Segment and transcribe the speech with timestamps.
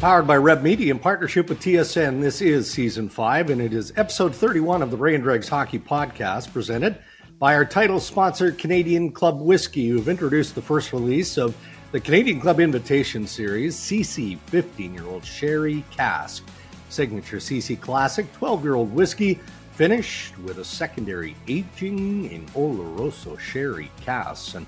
[0.00, 3.92] Powered by Rev Media in partnership with TSN, this is season five, and it is
[3.98, 6.96] episode 31 of the and Dregs Hockey Podcast, presented
[7.38, 11.54] by our title sponsor, Canadian Club Whiskey, who've introduced the first release of
[11.92, 16.48] the Canadian Club Invitation Series, CC 15 year old Sherry Cask.
[16.88, 19.38] Signature CC Classic 12 year old whiskey,
[19.72, 24.54] finished with a secondary aging in Oloroso Sherry Casks.
[24.54, 24.66] And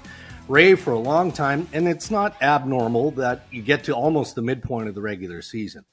[0.53, 4.43] Ray for a long time, and it's not abnormal that you get to almost the
[4.43, 5.87] midpoint of the regular season.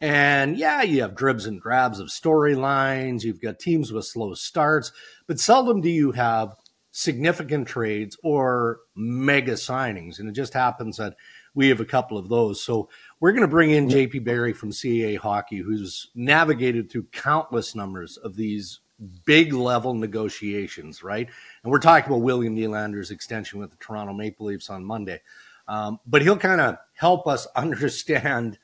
[0.00, 4.92] And yeah, you have dribs and grabs of storylines, you've got teams with slow starts,
[5.26, 6.54] but seldom do you have
[6.92, 10.20] significant trades or mega signings.
[10.20, 11.16] And it just happens that
[11.52, 12.62] we have a couple of those.
[12.62, 12.88] So
[13.18, 18.16] we're going to bring in JP Barry from CAA Hockey, who's navigated through countless numbers
[18.16, 18.78] of these
[19.24, 21.28] big level negotiations, right?
[21.62, 25.20] And we're talking about William Nylander's extension with the Toronto Maple Leafs on Monday.
[25.66, 28.58] Um, but he'll kind of help us understand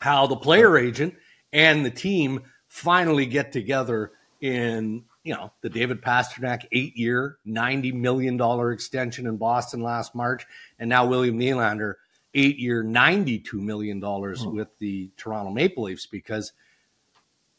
[0.00, 1.14] how the player agent
[1.52, 7.92] and the team finally get together in, you know, the David Pastrnak eight year, $90
[7.92, 8.40] million
[8.72, 10.46] extension in Boston last March.
[10.78, 11.94] And now William Nylander,
[12.34, 14.56] eight year, $92 million hmm.
[14.56, 16.52] with the Toronto Maple Leafs because–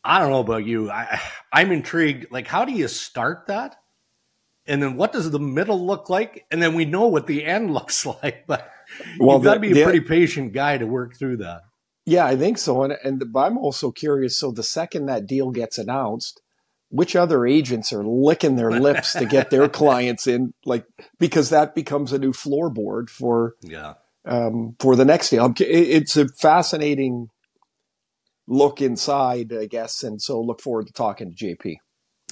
[0.04, 0.90] I don't know about you.
[0.92, 1.20] I,
[1.54, 2.32] I'm intrigued.
[2.32, 3.78] Like, how do you start that?
[4.68, 6.46] And then what does the middle look like?
[6.52, 8.46] And then we know what the end looks like.
[8.48, 8.70] But
[9.20, 11.62] well, you've got to be a the, pretty patient guy to work through that.
[12.06, 12.84] Yeah, I think so.
[12.84, 14.38] And, and I'm also curious.
[14.38, 16.42] So the second that deal gets announced,
[16.90, 20.54] which other agents are licking their lips to get their clients in?
[20.66, 20.86] Like,
[21.20, 23.94] because that becomes a new floorboard for yeah
[24.26, 25.54] um, for the next deal.
[25.60, 27.30] It's a fascinating
[28.48, 30.04] look inside, I guess.
[30.04, 31.76] And so look forward to talking to JP.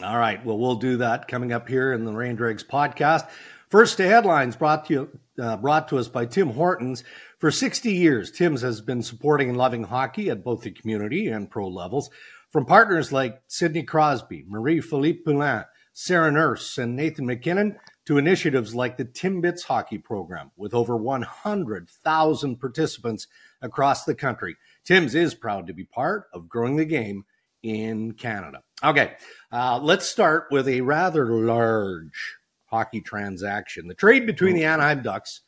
[0.04, 0.44] All right.
[0.46, 3.30] Well, we'll do that coming up here in the Ray and Dregs podcast.
[3.70, 7.04] First to headlines brought to you, uh, brought to us by Tim Hortons.
[7.38, 11.50] For 60 years, Tim's has been supporting and loving hockey at both the community and
[11.50, 12.10] pro levels.
[12.52, 18.74] From partners like Sidney Crosby, Marie Philip Poulin, Sarah Nurse, and Nathan MacKinnon, to initiatives
[18.74, 23.28] like the Timbits Hockey Program, with over 100,000 participants
[23.62, 24.56] across the country.
[24.86, 27.26] Tim's is proud to be part of growing the game
[27.64, 28.64] in Canada.
[28.84, 29.14] Okay,
[29.52, 35.42] uh, let's start with a rather large hockey transaction the trade between the Anaheim Ducks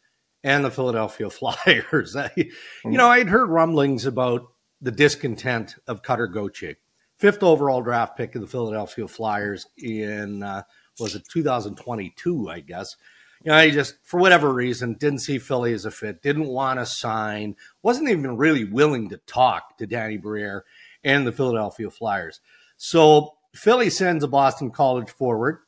[0.43, 2.15] and the Philadelphia Flyers.
[2.35, 2.51] you
[2.85, 4.47] know, I'd heard rumblings about
[4.81, 6.75] the discontent of Cutter Gauthier,
[7.17, 10.63] fifth overall draft pick of the Philadelphia Flyers in, uh,
[10.99, 12.95] was it 2022, I guess
[13.43, 16.79] you know, he just for whatever reason didn't see Philly as a fit, didn't want
[16.79, 20.65] to sign, wasn't even really willing to talk to Danny Briere
[21.03, 22.39] and the Philadelphia Flyers.
[22.77, 25.59] So Philly sends a Boston College forward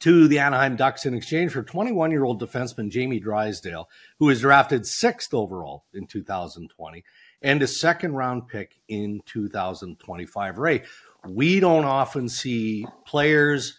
[0.00, 4.40] to the Anaheim Ducks in exchange for 21 year old defenseman Jamie Drysdale, who was
[4.40, 7.04] drafted sixth overall in 2020
[7.42, 10.58] and a second round pick in 2025.
[10.58, 10.82] Ray,
[11.26, 13.78] we don't often see players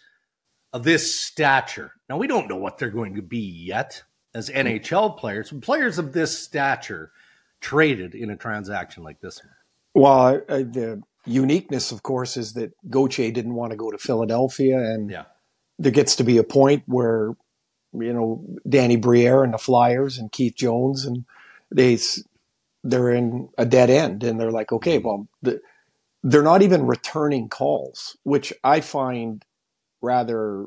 [0.72, 1.92] of this stature.
[2.12, 4.02] Now, we don't know what they're going to be yet
[4.34, 7.10] as NHL players, players of this stature
[7.62, 9.54] traded in a transaction like this one.
[9.94, 15.10] Well, the uniqueness, of course, is that Gauthier didn't want to go to Philadelphia, and
[15.10, 15.24] yeah.
[15.78, 17.32] there gets to be a point where
[17.94, 21.24] you know Danny Briere and the Flyers and Keith Jones and
[21.70, 21.98] they
[22.84, 25.08] they're in a dead end, and they're like, okay, mm-hmm.
[25.08, 25.62] well, the,
[26.22, 29.42] they're not even returning calls, which I find
[30.02, 30.66] rather,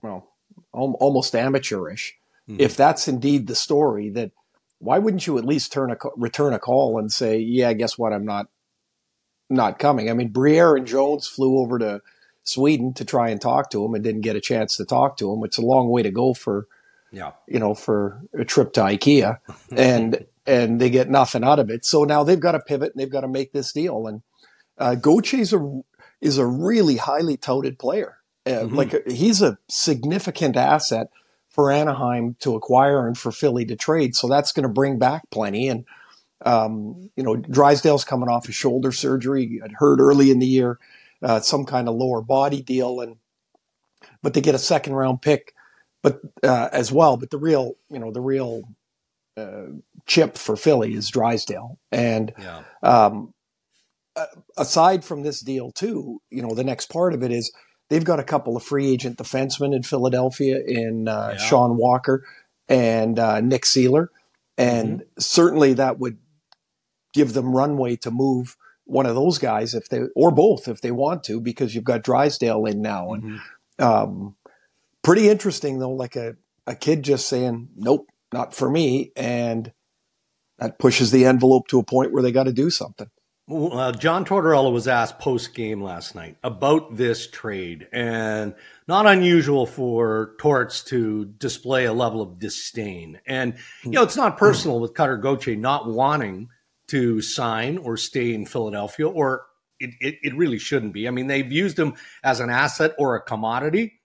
[0.00, 0.30] well,
[0.74, 2.16] almost amateurish.
[2.48, 2.60] Mm-hmm.
[2.60, 4.32] If that's indeed the story, that
[4.78, 8.12] why wouldn't you at least turn a return a call and say, yeah, guess what,
[8.12, 8.48] I'm not
[9.50, 10.10] not coming.
[10.10, 12.00] I mean, Briere and Jones flew over to
[12.42, 15.32] Sweden to try and talk to him and didn't get a chance to talk to
[15.32, 15.42] him.
[15.44, 16.66] It's a long way to go for,
[17.10, 19.38] yeah, you know, for a trip to IKEA,
[19.72, 21.84] and and they get nothing out of it.
[21.84, 24.06] So now they've got to pivot and they've got to make this deal.
[24.06, 24.22] And
[24.76, 25.82] uh, Gauthier's a
[26.20, 28.18] is a really highly touted player.
[28.46, 28.74] Uh, mm-hmm.
[28.74, 31.08] Like he's a significant asset
[31.48, 34.16] for Anaheim to acquire and for Philly to trade.
[34.16, 35.68] So that's going to bring back plenty.
[35.68, 35.84] And
[36.44, 39.60] um, you know, Drysdale's coming off a shoulder surgery.
[39.64, 40.78] I'd heard early in the year
[41.22, 43.16] uh, some kind of lower body deal, and
[44.22, 45.54] but they get a second round pick,
[46.02, 47.16] but uh, as well.
[47.16, 48.64] But the real, you know, the real
[49.36, 49.66] uh,
[50.06, 52.62] chip for Philly is Drysdale, and yeah.
[52.82, 53.32] um,
[54.56, 57.52] aside from this deal too, you know, the next part of it is
[57.90, 61.36] They've got a couple of free agent defensemen in Philadelphia in uh, yeah.
[61.36, 62.24] Sean Walker
[62.68, 64.08] and uh, Nick Seeler.
[64.56, 65.08] And mm-hmm.
[65.18, 66.18] certainly that would
[67.12, 70.90] give them runway to move one of those guys if they, or both if they
[70.90, 73.12] want to, because you've got Drysdale in now.
[73.12, 73.84] And mm-hmm.
[73.84, 74.36] um,
[75.02, 76.36] pretty interesting though, like a,
[76.66, 79.12] a kid just saying, nope, not for me.
[79.16, 79.72] And
[80.58, 83.10] that pushes the envelope to a point where they got to do something.
[83.50, 88.54] Uh, John Tortorella was asked post game last night about this trade, and
[88.88, 93.20] not unusual for Torts to display a level of disdain.
[93.26, 96.48] And you know, it's not personal with Cutter Gauthier not wanting
[96.88, 99.44] to sign or stay in Philadelphia, or
[99.78, 101.06] it, it, it really shouldn't be.
[101.06, 104.00] I mean, they've used him as an asset or a commodity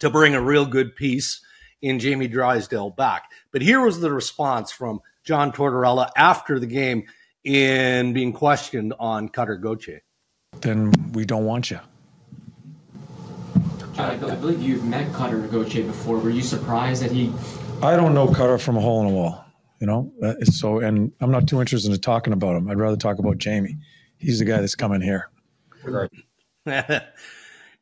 [0.00, 1.40] to bring a real good piece
[1.80, 3.30] in Jamie Drysdale back.
[3.52, 7.04] But here was the response from John Tortorella after the game
[7.44, 10.02] in being questioned on Cutter Gauthier.
[10.60, 11.80] Then we don't want you.
[13.98, 16.18] I believe you've met Cutter Gauthier before.
[16.18, 17.32] Were you surprised that he?
[17.82, 19.44] I don't know Cutter from a hole in a wall.
[19.80, 22.68] You know, uh, so and I'm not too interested in talking about him.
[22.68, 23.76] I'd rather talk about Jamie.
[24.16, 25.30] He's the guy that's coming here.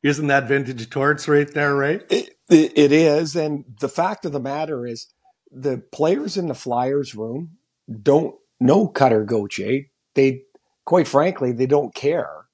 [0.03, 2.03] Isn't that vintage torts right there, right?
[2.11, 5.06] It, it, it is, and the fact of the matter is,
[5.53, 7.58] the players in the Flyers room
[8.03, 9.87] don't know Cutter Gauthier.
[10.14, 10.43] They,
[10.85, 12.47] quite frankly, they don't care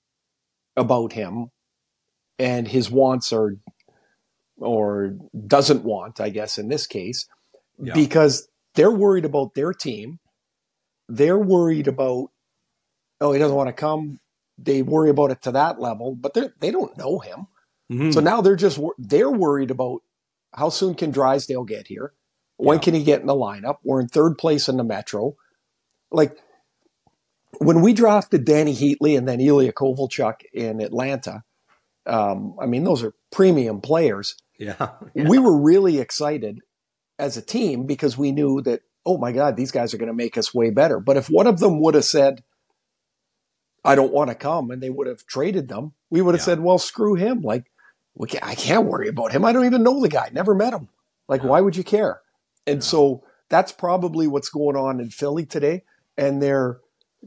[0.77, 1.51] about him
[2.39, 3.57] and his wants or
[4.61, 5.15] or
[5.47, 7.27] doesn't want, I guess, in this case,
[7.81, 7.95] yeah.
[7.95, 10.19] because they're worried about their team.
[11.09, 12.31] They're worried about,
[13.21, 14.19] oh, he doesn't want to come.
[14.59, 17.47] They worry about it to that level, but they they don't know him.
[17.91, 18.11] Mm-hmm.
[18.11, 20.03] So now they're just they're worried about
[20.55, 22.13] how soon can Drysdale get here?
[22.57, 22.83] When yeah.
[22.83, 23.77] can he get in the lineup?
[23.85, 25.37] We're in third place in the Metro.
[26.11, 26.37] Like
[27.59, 31.43] when we drafted Dany Heatley and then Ilya Kovalchuk in Atlanta,
[32.07, 34.37] um, I mean, those are premium players.
[34.59, 34.75] Yeah,
[35.15, 35.29] yeah.
[35.29, 36.61] We were really excited
[37.19, 40.15] as a team because we knew that, oh my God, these guys are going to
[40.15, 41.01] make us way better.
[41.01, 42.43] But if one of them would have said,
[43.85, 46.47] I don't want to come, and they would have traded them, we would have yeah.
[46.47, 47.43] said, well, screw him.
[47.43, 47.71] Like,
[48.27, 49.45] can't, I can't worry about him.
[49.45, 50.89] I don't even know the guy, never met him.
[51.29, 51.49] Like, yeah.
[51.49, 52.21] why would you care?
[52.67, 55.85] And so that's probably what's going on in Philly today.
[56.19, 56.81] And they're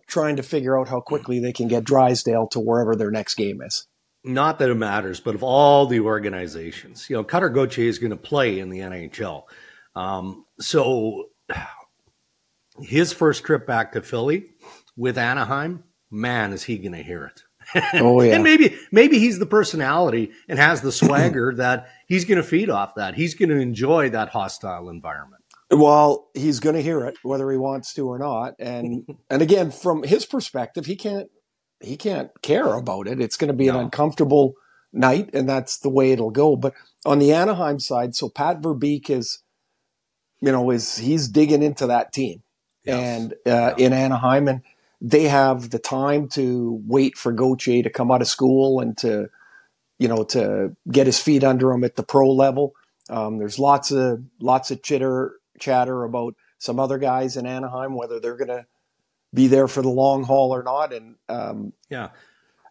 [0.08, 3.62] trying to figure out how quickly they can get Drysdale to wherever their next game
[3.62, 3.88] is.
[4.24, 8.12] Not that it matters, but of all the organizations, you know, Cutter Gauthier is going
[8.12, 9.44] to play in the NHL.
[9.96, 11.30] Um, so
[12.82, 14.52] his first trip back to Philly
[14.96, 17.44] with Anaheim, man, is he going to hear it.
[17.96, 18.36] Oh yeah.
[18.36, 22.70] and maybe maybe he's the personality and has the swagger that he's going to feed
[22.70, 23.16] off that.
[23.16, 25.41] He's going to enjoy that hostile environment.
[25.72, 28.56] Well, he's going to hear it whether he wants to or not.
[28.60, 31.30] And and again, from his perspective, he can't
[31.80, 33.20] he can't care about it.
[33.20, 33.78] It's going to be no.
[33.78, 34.54] an uncomfortable
[34.94, 36.56] night, and that's the way it'll go.
[36.56, 36.74] But
[37.06, 39.40] on the Anaheim side, so Pat Verbeek is,
[40.42, 42.44] you know, is he's digging into that team,
[42.84, 43.00] yes.
[43.00, 43.86] and uh, yeah.
[43.86, 44.62] in Anaheim, and
[45.00, 49.30] they have the time to wait for Gauthier to come out of school and to,
[49.98, 52.74] you know, to get his feet under him at the pro level.
[53.10, 58.20] Um, there's lots of lots of chitter chatter about some other guys in Anaheim, whether
[58.20, 58.66] they're going to
[59.34, 60.94] be there for the long haul or not.
[60.94, 62.10] And um, yeah,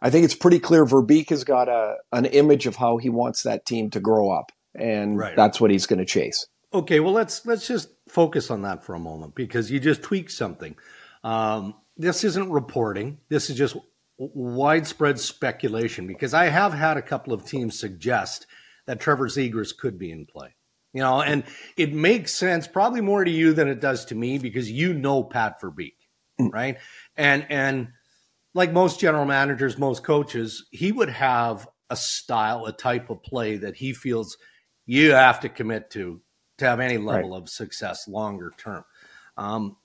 [0.03, 3.43] I think it's pretty clear Verbeek has got a an image of how he wants
[3.43, 5.37] that team to grow up, and right.
[5.37, 6.47] that's what he's going to chase.
[6.73, 10.33] Okay, well let's let's just focus on that for a moment because you just tweaked
[10.33, 10.77] something.
[11.25, 13.19] Um, this isn't reporting.
[13.29, 13.77] This is just
[14.17, 18.47] widespread speculation because I have had a couple of teams suggest
[18.87, 20.55] that Trevor Zegras could be in play.
[20.93, 21.45] You know, and
[21.77, 25.23] it makes sense probably more to you than it does to me because you know
[25.23, 25.95] Pat Verbeek,
[26.41, 26.53] mm.
[26.53, 26.79] right?
[27.17, 27.89] And and
[28.55, 33.57] like most general managers, most coaches, he would have a style, a type of play
[33.59, 34.37] that he feels
[34.87, 36.21] you have to commit to
[36.59, 37.43] to have any level right.
[37.43, 38.85] of success longer term.
[39.37, 39.77] Um,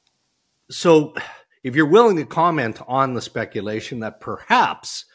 [0.69, 1.13] so
[1.63, 5.05] if you're willing to comment on the speculation that perhaps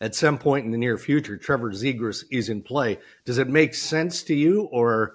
[0.00, 3.74] at some point in the near future Trevor Zegras is in play, does it make
[3.74, 5.14] sense to you or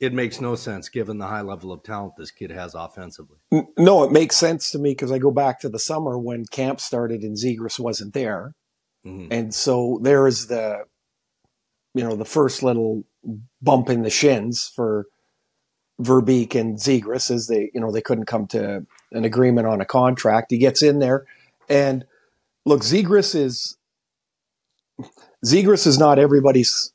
[0.00, 3.38] it makes no sense given the high level of talent this kid has offensively?
[3.76, 6.80] No, it makes sense to me because I go back to the summer when camp
[6.80, 8.54] started and Zegras wasn't there.
[9.06, 9.32] Mm-hmm.
[9.32, 10.84] And so there is the
[11.94, 13.04] you know, the first little
[13.60, 15.06] bump in the shins for
[16.00, 19.84] Verbeek and Zegras as they, you know, they couldn't come to an agreement on a
[19.84, 20.52] contract.
[20.52, 21.26] He gets in there,
[21.68, 22.04] and
[22.64, 23.76] look, Zegras is
[25.44, 26.92] Zegras is not everybody's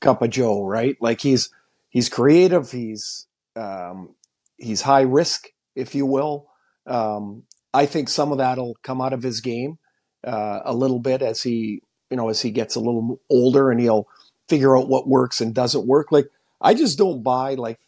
[0.00, 0.96] cup of Joe, right?
[1.00, 1.50] Like he's
[1.98, 3.26] he's creative, he's
[3.56, 4.14] um,
[4.56, 6.46] he's high risk, if you will.
[6.86, 7.42] Um,
[7.74, 9.78] I think some of that'll come out of his game
[10.24, 13.80] uh, a little bit as he, you know, as he gets a little older, and
[13.80, 14.06] he'll
[14.48, 16.12] figure out what works and doesn't work.
[16.12, 16.28] Like
[16.60, 17.80] I just don't buy like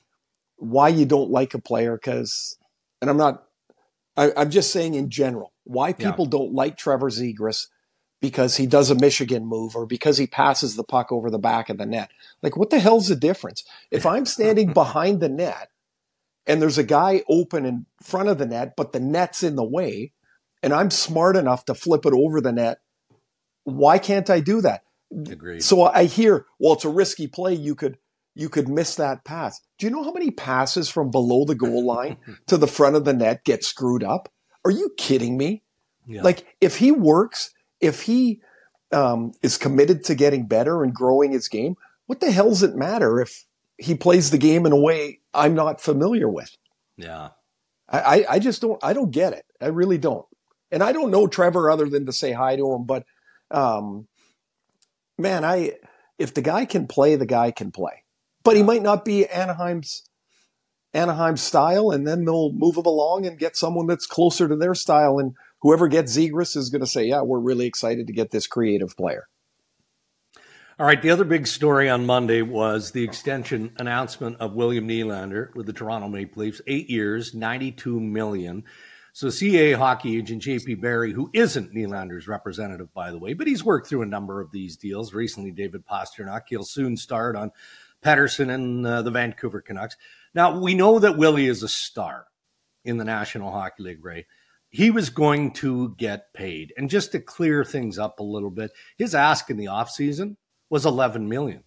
[0.56, 2.58] why you don't like a player because
[3.00, 3.44] and I'm not,
[4.16, 6.32] I, am just saying in general, why people yeah.
[6.32, 7.68] don't like Trevor Zegras
[8.20, 11.68] because he does a Michigan move or because he passes the puck over the back
[11.68, 12.10] of the net.
[12.42, 13.64] Like, what the hell's the difference?
[13.90, 15.70] If I'm standing behind the net
[16.46, 19.64] and there's a guy open in front of the net, but the net's in the
[19.64, 20.12] way,
[20.62, 22.80] and I'm smart enough to flip it over the net,
[23.64, 24.82] why can't I do that?
[25.10, 25.62] Agreed.
[25.62, 27.54] So I hear, well, it's a risky play.
[27.54, 27.98] You could
[28.34, 29.60] you could miss that pass.
[29.76, 33.04] Do you know how many passes from below the goal line to the front of
[33.04, 34.28] the net get screwed up?
[34.64, 35.62] Are you kidding me?
[36.06, 36.22] Yeah.
[36.22, 37.50] Like if he works,
[37.80, 38.40] if he
[38.92, 42.74] um, is committed to getting better and growing his game, what the hell does it
[42.74, 43.44] matter if
[43.78, 46.56] he plays the game in a way I'm not familiar with?
[46.96, 47.30] Yeah.
[47.92, 49.44] I, I just don't I don't get it.
[49.60, 50.26] I really don't.
[50.70, 53.04] And I don't know Trevor other than to say hi to him, but
[53.50, 54.06] um,
[55.18, 55.74] man, I
[56.18, 58.04] if the guy can play, the guy can play.
[58.44, 60.04] But he might not be Anaheim's
[60.92, 64.74] Anaheim style, and then they'll move him along and get someone that's closer to their
[64.74, 65.18] style.
[65.18, 68.46] And whoever gets Zegras is going to say, "Yeah, we're really excited to get this
[68.46, 69.28] creative player."
[70.78, 71.00] All right.
[71.02, 75.74] The other big story on Monday was the extension announcement of William Nylander with the
[75.74, 78.64] Toronto Maple Leafs, eight years, ninety-two million.
[79.12, 83.64] So CA hockey agent JP Barry, who isn't Nylander's representative, by the way, but he's
[83.64, 85.12] worked through a number of these deals.
[85.12, 86.42] Recently, David Pastrnak.
[86.48, 87.50] He'll soon start on
[88.02, 89.96] Pettersson and uh, the Vancouver Canucks.
[90.34, 92.26] Now, we know that Willie is a star
[92.84, 94.26] in the National Hockey League, Ray.
[94.70, 96.72] He was going to get paid.
[96.76, 100.36] And just to clear things up a little bit, his ask in the offseason
[100.68, 101.64] was 11 million.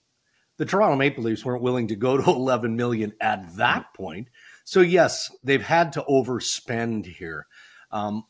[0.57, 4.29] The Toronto Maple Leafs weren't willing to go to 11 million at that point.
[4.63, 7.47] So yes, they've had to overspend here.
[7.91, 8.23] Um,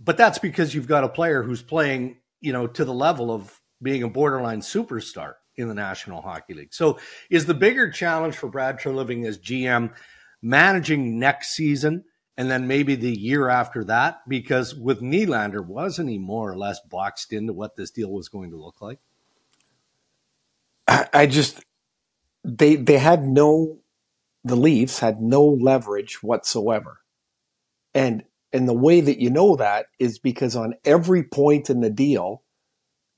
[0.00, 3.60] but that's because you've got a player who's playing, you know, to the level of
[3.80, 6.74] being a borderline superstar in the National Hockey League.
[6.74, 6.98] So,
[7.30, 9.92] is the bigger challenge for Brad Treliving as GM
[10.40, 12.04] managing next season
[12.38, 14.20] and then maybe the year after that?
[14.28, 18.50] Because with Nylander, wasn't he more or less boxed into what this deal was going
[18.52, 19.00] to look like?
[21.12, 21.62] I just
[22.44, 23.80] they they had no
[24.44, 27.00] the Leafs had no leverage whatsoever,
[27.92, 31.90] and and the way that you know that is because on every point in the
[31.90, 32.44] deal,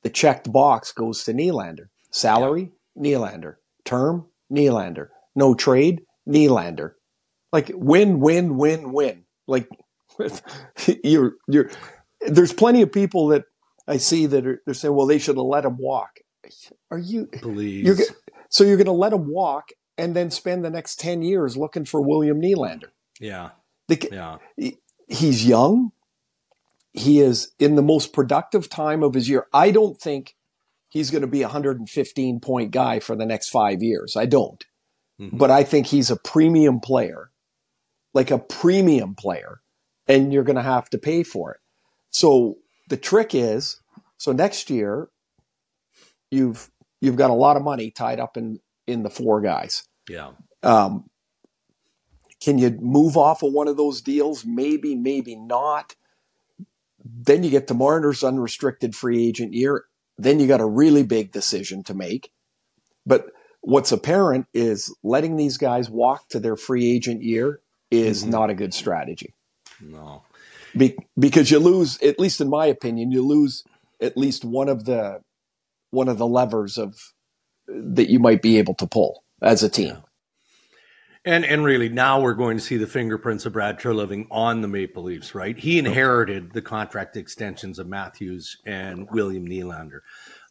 [0.03, 1.89] the checked box goes to Nylander.
[2.11, 3.19] Salary, yeah.
[3.19, 3.57] Nylander.
[3.85, 5.09] Term, Nylander.
[5.37, 6.95] No trade, Nylander.
[7.53, 9.25] Like win, win, win, win.
[9.47, 9.69] Like
[11.05, 11.71] you're you're.
[12.21, 13.45] There's plenty of people that
[13.89, 16.21] I see that are they're saying, well, they should have let him walk.
[16.91, 17.27] Are you?
[17.27, 17.87] Please.
[17.87, 17.97] You're,
[18.49, 21.85] so you're going to let him walk and then spend the next ten years looking
[21.85, 22.91] for William Nylander?
[23.19, 23.51] Yeah.
[23.89, 24.39] The, yeah.
[24.57, 24.79] He,
[25.09, 25.93] he's young.
[26.93, 29.47] He is in the most productive time of his year.
[29.53, 30.35] I don't think
[30.89, 34.17] he's going to be a 115 point guy for the next five years.
[34.17, 34.65] I don't.
[35.21, 35.37] Mm-hmm.
[35.37, 37.31] But I think he's a premium player,
[38.15, 39.61] like a premium player,
[40.09, 41.61] and you're going to have to pay for it.
[42.11, 42.57] So
[42.89, 43.81] the trick is
[44.19, 45.09] so next year,
[46.31, 49.87] you've you've got a lot of money tied up in in the four guys.
[50.09, 50.33] Yeah.
[50.63, 51.09] Um,
[52.43, 54.45] can you move off of one of those deals?
[54.45, 55.95] Maybe, maybe not.
[57.03, 59.85] Then you get to Marner's unrestricted free agent year,
[60.19, 62.31] then you got a really big decision to make.
[63.07, 63.27] But
[63.63, 67.61] what's apparent is letting these guys walk to their free agent year
[67.91, 68.31] is mm-hmm.
[68.31, 69.35] not a good strategy.
[69.81, 70.23] No.
[70.77, 73.65] Be- because you lose, at least in my opinion, you lose
[74.01, 75.21] at least one of the
[75.91, 77.13] one of the levers of
[77.67, 79.89] that you might be able to pull as a team.
[79.89, 80.01] Yeah.
[81.25, 84.69] And and really now we're going to see the fingerprints of Brad Treliving on the
[84.69, 85.59] Maple Leafs, right?
[85.59, 90.01] He inherited the contract extensions of Matthews and William Nylander.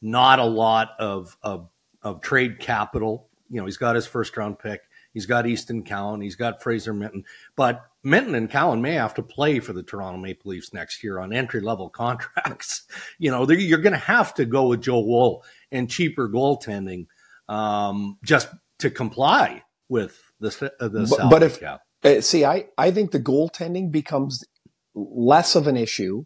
[0.01, 1.69] Not a lot of of,
[2.03, 3.29] of trade capital.
[3.50, 4.81] You know, he's got his first round pick.
[5.13, 6.21] He's got Easton Cowan.
[6.21, 7.23] He's got Fraser Minten.
[7.55, 11.19] But Minten and Cowan may have to play for the Toronto Maple Leafs next year
[11.19, 12.83] on entry level contracts.
[13.17, 17.07] You know, you're going to have to go with Joe Woll and cheaper goaltending
[17.47, 18.49] um, just
[18.79, 21.81] to comply with the, uh, the but, but if cap.
[22.03, 24.45] Uh, see, I I think the goaltending becomes
[24.95, 26.25] less of an issue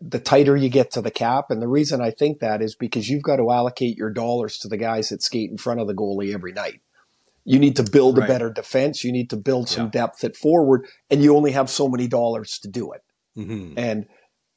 [0.00, 1.46] the tighter you get to the cap.
[1.50, 4.68] And the reason I think that is because you've got to allocate your dollars to
[4.68, 6.80] the guys that skate in front of the goalie every night.
[7.44, 8.24] You need to build right.
[8.24, 9.02] a better defense.
[9.02, 9.90] You need to build some yeah.
[9.90, 13.02] depth at forward, and you only have so many dollars to do it.
[13.36, 13.78] Mm-hmm.
[13.78, 14.06] And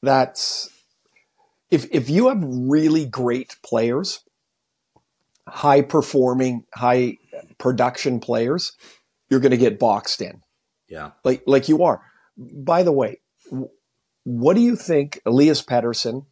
[0.02, 0.68] that's
[1.70, 4.22] if if you have really great players,
[5.48, 7.16] high performing, high
[7.58, 8.72] production players,
[9.28, 10.42] you're going to get boxed in.
[10.88, 11.12] Yeah.
[11.24, 12.02] Like, like you are.
[12.36, 13.20] By the way,
[14.24, 16.26] what do you think Elias Pettersson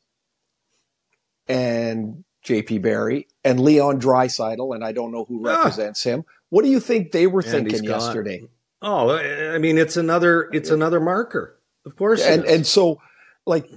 [1.48, 5.56] and JP Barry and Leon Draisaitl, and I don't know who ah.
[5.56, 6.10] represents ah.
[6.10, 6.24] him.
[6.50, 8.44] What do you think they were and thinking yesterday?
[8.80, 11.58] Oh, I mean, it's another, it's another marker.
[11.86, 12.24] Of course.
[12.24, 13.00] And, and so
[13.46, 13.70] like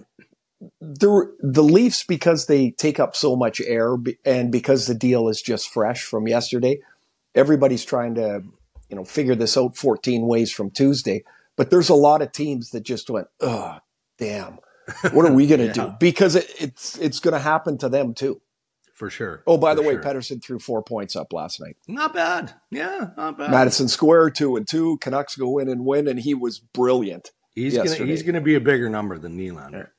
[0.82, 3.96] the the Leafs because they take up so much air
[4.26, 6.80] and because the deal is just fresh from yesterday,
[7.36, 8.44] everybody's trying to
[8.90, 11.24] you know, figure this out 14 ways from Tuesday.
[11.56, 13.78] But there's a lot of teams that just went, oh,
[14.18, 14.60] damn,
[15.12, 15.74] what are we going to yeah.
[15.74, 15.96] do?
[16.00, 18.42] Because it, it's it's going to happen to them too.
[18.98, 19.44] For sure.
[19.46, 20.02] Oh, by the way, sure.
[20.02, 21.78] Pettersson threw four points up last night.
[21.88, 22.54] Not bad.
[22.72, 23.52] Yeah, not bad.
[23.52, 24.98] Madison Square two and two.
[24.98, 27.32] Canucks go in and win, and he was brilliant.
[27.54, 29.90] He's gonna he's gonna be a bigger number than Nylander.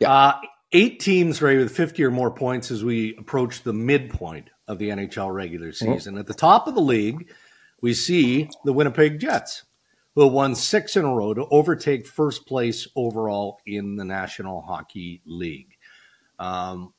[0.00, 0.10] Yeah.
[0.12, 0.40] Uh,
[0.72, 4.88] eight teams right with 50 or more points as we approach the midpoint of the
[4.88, 5.92] NHL regular Mm-hmm.
[5.92, 6.14] season.
[6.14, 6.20] Mm-hmm.
[6.20, 7.30] At the top of the league,
[7.82, 9.64] we see the Winnipeg Jets,
[10.14, 14.62] who have won six in a row to overtake first place overall in the National
[14.62, 15.76] Hockey League.
[16.38, 16.92] Um,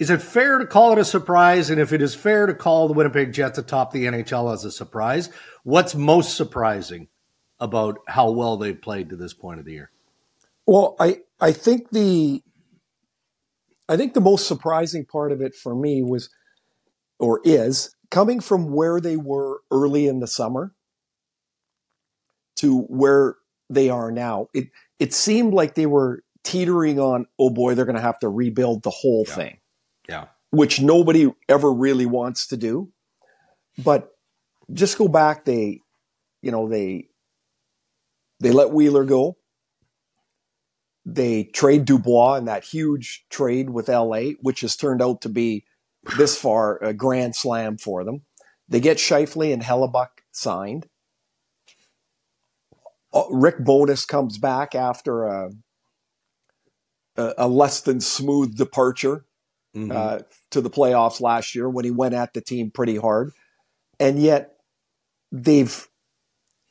[0.00, 1.70] is it fair to call it a surprise?
[1.70, 4.72] And if it is fair to call the Winnipeg Jets atop the NHL as a
[4.72, 5.30] surprise,
[5.62, 7.08] what's most surprising
[7.60, 9.90] about how well they've played to this point of the year?
[10.66, 12.42] Well, I I think the
[13.88, 16.30] I think the most surprising part of it for me was
[17.18, 20.72] or is coming from where they were early in the summer
[22.56, 23.36] to where
[23.68, 24.48] they are now.
[24.54, 28.28] It it seemed like they were teetering on, oh boy, they're going to have to
[28.30, 29.34] rebuild the whole Yeah.
[29.34, 29.59] thing,
[30.10, 30.26] Yeah.
[30.50, 32.92] which nobody ever really wants to do.
[33.78, 34.10] But
[34.72, 35.80] just go back, they,
[36.42, 37.08] you know, they
[38.40, 39.36] they let Wheeler go.
[41.06, 45.64] They trade Dubois in that huge trade with LA, which has turned out to be
[46.18, 48.22] this far a grand slam for them.
[48.68, 50.88] They get Scheifele and Hellebuyck signed.
[53.12, 55.50] Uh, Rick Bowness comes back after a,
[57.16, 59.24] a, a less than smooth departure
[59.76, 59.92] Mhm.
[59.94, 63.32] uh, to the playoffs last year when he went at the team pretty hard,
[64.00, 64.56] and yet
[65.30, 65.88] they've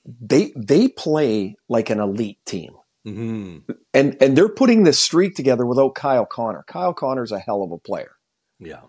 [0.06, 2.74] they they play like an elite team,
[3.06, 3.64] Mhm.
[3.94, 6.64] and and they're putting this streak together without Kyle Connor.
[6.68, 8.12] Kyle Connor's a hell of a player.
[8.60, 8.82] Yeah.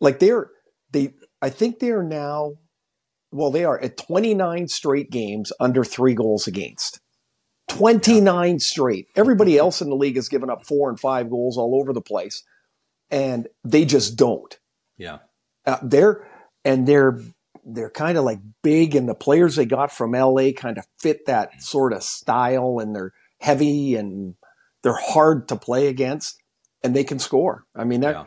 [0.00, 0.50] Like they're
[0.90, 2.54] they I think they are now
[3.30, 7.00] well they are at 29 straight games under 3 goals against.
[7.68, 9.06] 29 straight.
[9.14, 12.00] Everybody else in the league has given up 4 and 5 goals all over the
[12.00, 12.42] place
[13.10, 14.58] and they just don't.
[14.96, 15.18] Yeah.
[15.66, 16.26] Uh, they're
[16.64, 17.20] and they're
[17.64, 21.26] they're kind of like big and the players they got from LA kind of fit
[21.26, 24.34] that sort of style and they're heavy and
[24.82, 26.42] they're hard to play against
[26.82, 27.64] and they can score.
[27.74, 28.24] I mean that Yeah.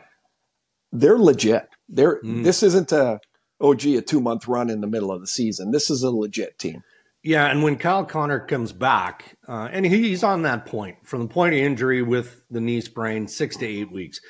[0.92, 1.68] they're legit.
[1.88, 2.44] They're Mm.
[2.44, 3.20] this isn't a
[3.60, 5.70] oh gee a two month run in the middle of the season.
[5.72, 6.82] This is a legit team.
[7.24, 11.28] Yeah, and when Kyle Connor comes back, uh, and he's on that point from the
[11.28, 14.20] point of injury with the knee sprain, six to eight weeks.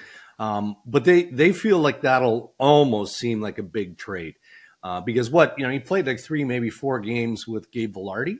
[0.43, 4.35] Um, but they they feel like that'll almost seem like a big trade
[4.83, 8.39] uh, because what you know he played like three maybe four games with Gabe Vilardi,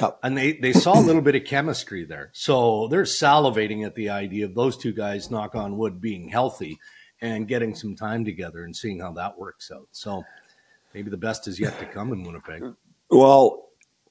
[0.00, 0.20] Yep.
[0.22, 4.08] and they they saw a little bit of chemistry there, so they're salivating at the
[4.08, 6.78] idea of those two guys, knock on wood, being healthy
[7.20, 9.88] and getting some time together and seeing how that works out.
[9.92, 10.24] So
[10.94, 12.62] maybe the best is yet to come in Winnipeg.
[13.10, 13.68] Well,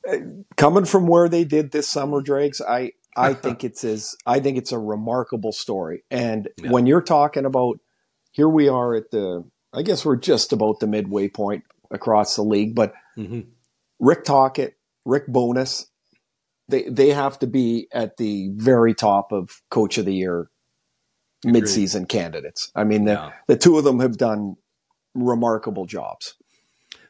[0.08, 0.18] uh,
[0.56, 4.58] coming from where they did this summer, Dregs, I I think it's is I think
[4.58, 6.04] it's a remarkable story.
[6.12, 6.72] And Yeah.
[6.72, 7.80] when you're talking about
[8.32, 12.44] here we are at the I guess we're just about the midway point across the
[12.44, 13.42] league, but hmm
[14.00, 14.74] Rick Tocchet,
[15.06, 15.86] Rick Bowness,
[16.68, 20.50] they they have to be at the very top of coach of the year
[21.46, 21.64] Agreed.
[21.64, 22.72] midseason candidates.
[22.76, 23.32] I mean the Yeah.
[23.48, 24.56] the two of them have done
[25.16, 26.36] remarkable jobs.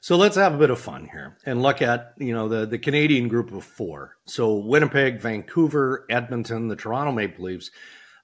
[0.03, 2.77] So let's have a bit of fun here and look at you know the the
[2.77, 4.17] Canadian group of four.
[4.25, 7.71] So Winnipeg, Vancouver, Edmonton, the Toronto Maple Leafs,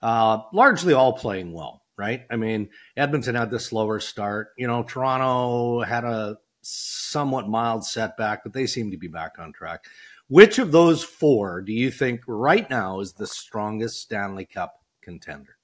[0.01, 2.23] uh, largely all playing well, right?
[2.29, 4.49] I mean, Edmonton had the slower start.
[4.57, 9.53] You know, Toronto had a somewhat mild setback, but they seem to be back on
[9.53, 9.85] track.
[10.27, 15.58] Which of those four do you think right now is the strongest Stanley Cup contender?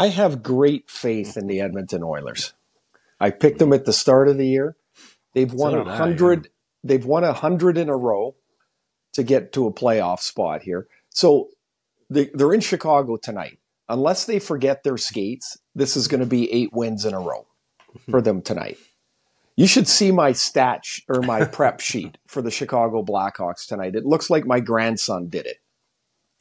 [0.00, 2.54] I have great faith in the Edmonton Oilers.
[3.20, 4.74] I picked them at the start of the year.
[5.34, 6.48] They've won So a did I, hundred.
[6.82, 8.34] They've won a hundred in a row
[9.12, 10.86] to get to a playoff spot here.
[11.10, 11.50] So
[12.08, 13.58] they, they're in Chicago tonight.
[13.90, 17.46] Unless they forget their skates, this is going to be eight wins in a row
[17.92, 18.10] hmm.
[18.10, 18.78] for them tonight.
[19.54, 23.94] You should see my stat sh- or my prep sheet for the Chicago Blackhawks tonight.
[23.94, 25.58] It looks like my grandson did it.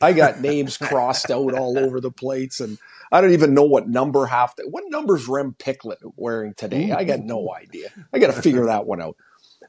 [0.01, 2.77] I got names crossed out all over the plates, and
[3.11, 4.55] I don't even know what number half.
[4.55, 6.91] The, what number's Rem Picklet wearing today?
[6.91, 7.89] I got no idea.
[8.13, 9.17] I got to figure that one out.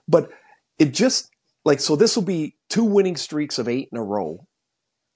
[0.06, 0.30] But
[0.78, 1.30] it just
[1.64, 1.96] like so.
[1.96, 4.46] This will be two winning streaks of eight in a row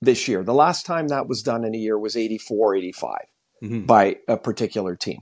[0.02, 0.42] this year.
[0.42, 3.14] The last time that was done in a year was 84, 85
[3.62, 3.86] Mhm.
[3.86, 5.20] by a particular team.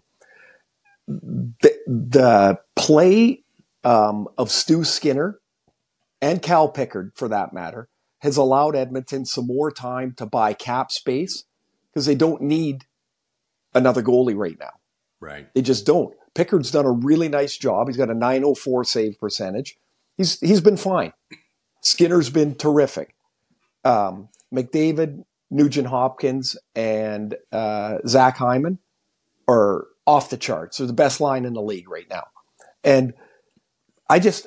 [1.07, 3.44] The, the play
[3.85, 5.38] um, of Stu Skinner
[6.20, 7.88] and Cal Pickard, for that matter,
[8.22, 11.44] has allowed Edmonton some more time to buy cap space
[11.92, 12.85] because they don't need
[13.74, 14.70] another goalie right now.
[15.20, 15.52] Right.
[15.54, 16.14] They just don't.
[16.35, 17.88] Pickard's done a really nice job.
[17.88, 19.76] He's got a 904 save percentage.
[20.16, 21.12] He's he's been fine.
[21.80, 23.14] Skinner's been terrific.
[23.85, 28.78] Um, McDavid, Nugent Hopkins, and uh, Zach Hyman
[29.48, 30.78] are off the charts.
[30.78, 32.28] They're the best line in the league right now.
[32.85, 33.14] And
[34.08, 34.46] I just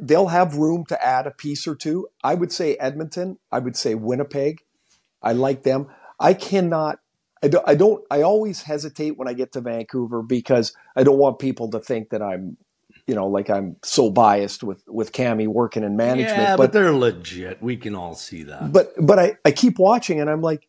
[0.00, 2.08] they'll have room to add a piece or two.
[2.22, 3.38] I would say Edmonton.
[3.50, 4.62] I would say Winnipeg.
[5.22, 5.88] I like them.
[6.20, 7.00] I cannot.
[7.42, 8.04] I don't, I don't.
[8.10, 12.10] I always hesitate when I get to Vancouver because I don't want people to think
[12.10, 12.56] that I'm,
[13.06, 16.38] you know, like I'm so biased with with Cammi working in management.
[16.38, 17.62] Yeah, but, but they're legit.
[17.62, 18.72] We can all see that.
[18.72, 20.68] But but I I keep watching and I'm like,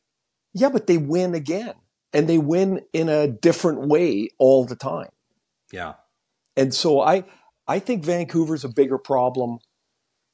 [0.53, 1.75] yeah, but they win again,
[2.13, 5.09] and they win in a different way all the time.
[5.71, 5.93] Yeah.
[6.57, 7.25] And so I
[7.67, 9.59] I think Vancouver's a bigger problem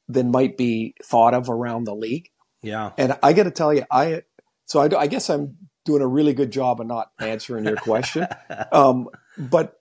[0.08, 2.28] than might be thought of around the league.
[2.62, 2.92] Yeah.
[2.98, 4.22] And I got to tell you, I
[4.66, 8.26] so I, I, guess I'm doing a really good job of not answering your question,
[8.72, 9.74] um, but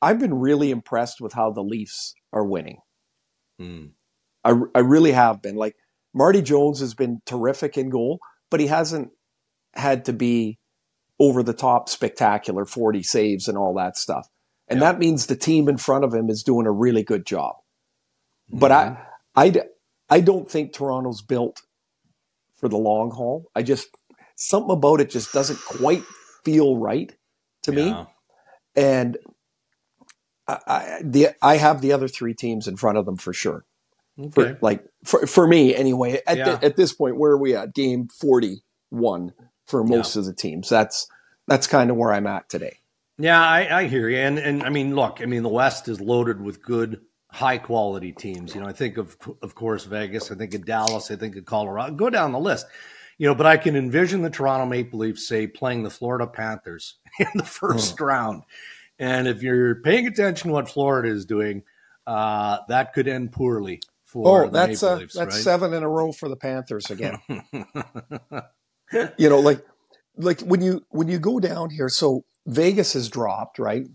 [0.00, 2.78] I've been really impressed with how the Leafs are winning.
[3.60, 3.90] Mm.
[4.44, 5.56] I I really have been.
[5.56, 5.76] Like
[6.14, 8.18] Marty Jones has been terrific in goal,
[8.50, 9.10] but he hasn't
[9.74, 10.58] had to be
[11.18, 14.26] over the top spectacular 40 saves and all that stuff.
[14.68, 14.92] And yeah.
[14.92, 17.56] that means the team in front of him is doing a really good job.
[18.50, 18.58] Mm-hmm.
[18.58, 18.98] But I,
[19.34, 19.62] I,
[20.08, 21.62] I don't think Toronto's built
[22.56, 23.50] for the long haul.
[23.54, 23.88] I just,
[24.34, 26.02] something about it just doesn't quite
[26.44, 27.14] feel right
[27.62, 27.84] to yeah.
[27.84, 28.06] me.
[28.74, 29.18] And
[30.48, 33.64] I, I, the, I have the other three teams in front of them for sure.
[34.18, 34.30] Okay.
[34.30, 36.56] For, like for, for me anyway, at, yeah.
[36.56, 37.74] the, at this point, where are we at?
[37.74, 39.32] Game 41
[39.66, 40.68] for most of the teams.
[40.68, 41.06] That's,
[41.46, 42.78] that's kind of where I'm at today.
[43.18, 46.00] Yeah, I, I hear you, and and I mean, look, I mean, the West is
[46.00, 47.00] loaded with good,
[47.30, 48.54] high quality teams.
[48.54, 51.46] You know, I think of of course Vegas, I think of Dallas, I think of
[51.46, 51.94] Colorado.
[51.94, 52.66] Go down the list,
[53.16, 53.34] you know.
[53.34, 57.44] But I can envision the Toronto Maple Leafs say playing the Florida Panthers in the
[57.44, 58.42] first round,
[58.98, 61.62] and if you're paying attention to what Florida is doing,
[62.06, 63.80] uh, that could end poorly.
[64.04, 65.42] For oh, that's uh, Leafs, that's right?
[65.42, 67.18] seven in a row for the Panthers again.
[69.16, 69.64] you know, like
[70.18, 73.86] like when you when you go down here, so Vegas has dropped, right?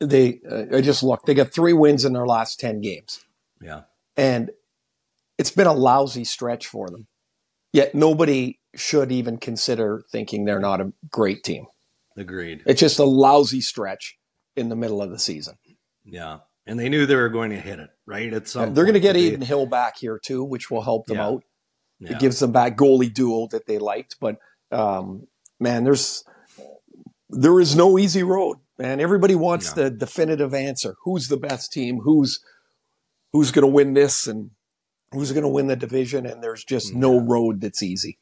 [0.00, 3.24] They, uh, I just looked, they got three wins in their last 10 games.
[3.60, 3.82] Yeah.
[4.16, 4.50] And
[5.38, 7.06] it's been a lousy stretch for them.
[7.72, 11.66] Yet nobody should even consider thinking they're not a great team.
[12.16, 12.62] Agreed.
[12.66, 14.18] It's just a lousy stretch
[14.56, 15.56] in the middle of the season.
[16.04, 16.38] Yeah.
[16.66, 18.32] And they knew they were going to hit it, right?
[18.32, 21.16] At some They're going to get Adin Hill back here too, which will help them
[21.16, 21.26] yeah.
[21.26, 21.44] out.
[21.98, 22.12] Yeah.
[22.12, 24.16] It gives them that goalie duo that they liked.
[24.20, 24.38] But
[24.70, 25.26] um,
[25.58, 26.24] man, there's
[27.30, 29.00] there is no easy road, man.
[29.00, 29.84] Everybody wants no.
[29.84, 30.96] the definitive answer.
[31.04, 32.00] Who's the best team?
[32.00, 32.40] Who's
[33.32, 34.50] who's going to win this and
[35.12, 36.26] who's going to win the division?
[36.26, 38.18] And there's just mm, no road that's easy.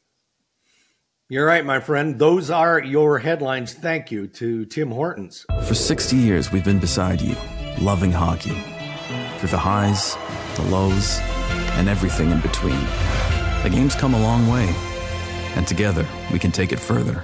[1.27, 2.17] You're right, my friend.
[2.17, 3.73] Those are your headlines.
[3.73, 5.45] Thank you to Tim Hortons.
[5.63, 7.35] For 60 years, we've been beside you,
[7.79, 8.57] loving hockey.
[9.37, 10.15] Through the highs,
[10.55, 11.19] the lows,
[11.77, 12.79] and everything in between.
[13.63, 14.73] The game's come a long way,
[15.55, 17.23] and together we can take it further.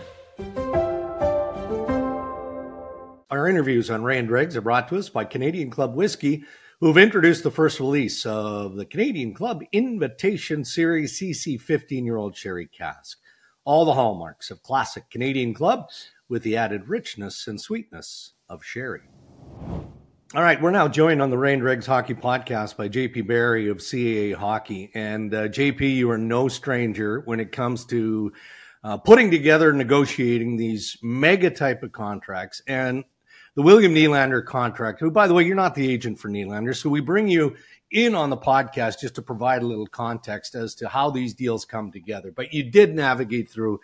[3.46, 6.46] Our interviews on Ray and Dregs are brought to us by Canadian Club Whiskey,
[6.80, 12.36] who've introduced the first release of the Canadian Club Invitation Series CC 15 year old
[12.36, 13.20] sherry cask.
[13.64, 15.90] All the hallmarks of classic Canadian Club
[16.28, 19.04] with the added richness and sweetness of sherry.
[20.34, 23.70] All right, we're now joined on the Ray and Dregs Hockey Podcast by JP Barry
[23.70, 24.90] of CAA Hockey.
[24.96, 28.34] And uh, JP, you are no stranger when it comes to
[28.84, 32.64] uh, putting together, negotiating these mega type of contracts.
[32.68, 33.04] And
[33.56, 36.76] the William Nylander contract, who, by the way, you're not the agent for Nylander.
[36.76, 37.56] So we bring you
[37.92, 41.64] in on the podcast just to provide a little context as to how these deals
[41.64, 42.32] come together.
[42.32, 43.80] But you did navigate through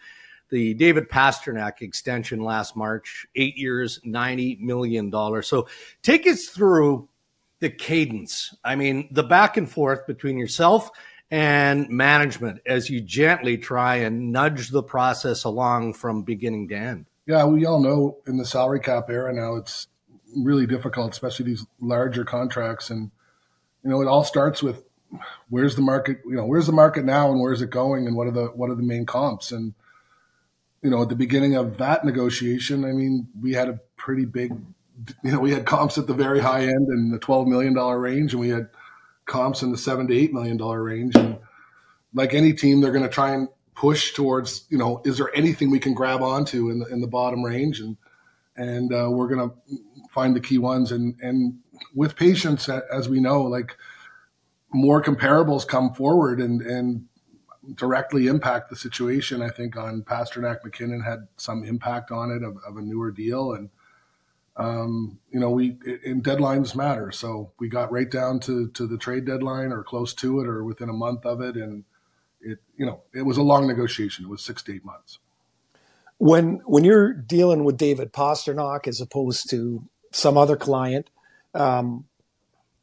[0.49, 5.09] the David Pastrnak extension last March, eight years, $90 million.
[5.43, 5.69] So
[6.03, 7.07] take us through
[7.59, 8.53] the cadence.
[8.65, 10.91] I mean, the back and forth between yourself
[11.29, 17.05] and management as you gently try and nudge the process along from beginning to end
[17.31, 19.87] yeah, we all know in the salary cap era now it's
[20.35, 22.89] really difficult, especially these larger contracts.
[22.89, 23.09] And
[23.83, 24.83] you know, it all starts with
[25.49, 26.19] where's the market?
[26.25, 28.69] You know, where's the market now, and where's it going, and what are the what
[28.69, 29.53] are the main comps?
[29.53, 29.73] And
[30.81, 34.51] you know, at the beginning of that negotiation, I mean, we had a pretty big,
[35.23, 37.97] you know, we had comps at the very high end in the twelve million dollar
[37.97, 38.67] range, and we had
[39.25, 41.15] comps in the seven to eight million dollar range.
[41.15, 41.37] And
[42.13, 43.47] like any team, they're going to try and
[43.81, 47.07] push towards you know is there anything we can grab onto in the in the
[47.07, 47.97] bottom range and
[48.55, 49.51] and uh, we're gonna
[50.11, 51.57] find the key ones and and
[51.95, 53.75] with patience as we know like
[54.71, 57.07] more comparables come forward and and
[57.75, 59.41] directly impact the situation.
[59.41, 63.53] I think on Pastrnak MacKinnon had some impact on it of, of a newer deal
[63.53, 63.69] and
[64.57, 67.11] um, you know, we in deadlines matter.
[67.11, 70.63] So we got right down to to the trade deadline or close to it or
[70.63, 71.83] within a month of it, and
[72.43, 74.25] it you know it was a long negotiation.
[74.25, 75.19] It was six to eight months.
[76.17, 81.09] When when you're dealing with David Pastrnak as opposed to some other client,
[81.53, 82.05] um,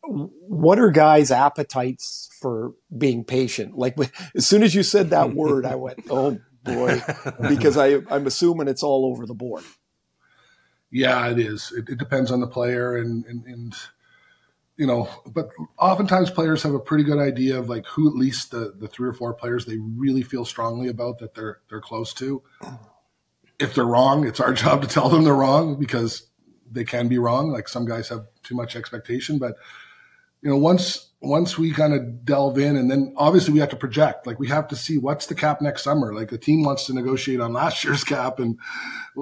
[0.03, 3.77] what are guys' appetites for being patient?
[3.77, 3.97] Like
[4.35, 7.01] as soon as you said that word, I went, "Oh boy,"
[7.49, 9.65] because I I'm assuming it's all over the board.
[10.91, 11.73] Yeah, it is.
[11.77, 13.75] It, it depends on the player and, and, and
[14.79, 18.53] you know, but oftentimes players have a pretty good idea of like who at least
[18.53, 22.15] the, the three or four players they really feel strongly about that they're they're close
[22.15, 22.43] to.
[23.59, 26.29] If they're wrong, it's our job to tell them they're wrong because
[26.71, 27.51] they can be wrong.
[27.51, 29.57] Like some guys have too much expectation, but
[30.43, 33.77] you know, once once we kind of delve in and then obviously we have to
[33.77, 36.87] project like we have to see what's the cap next summer like the team wants
[36.87, 38.57] to negotiate on last year's cap and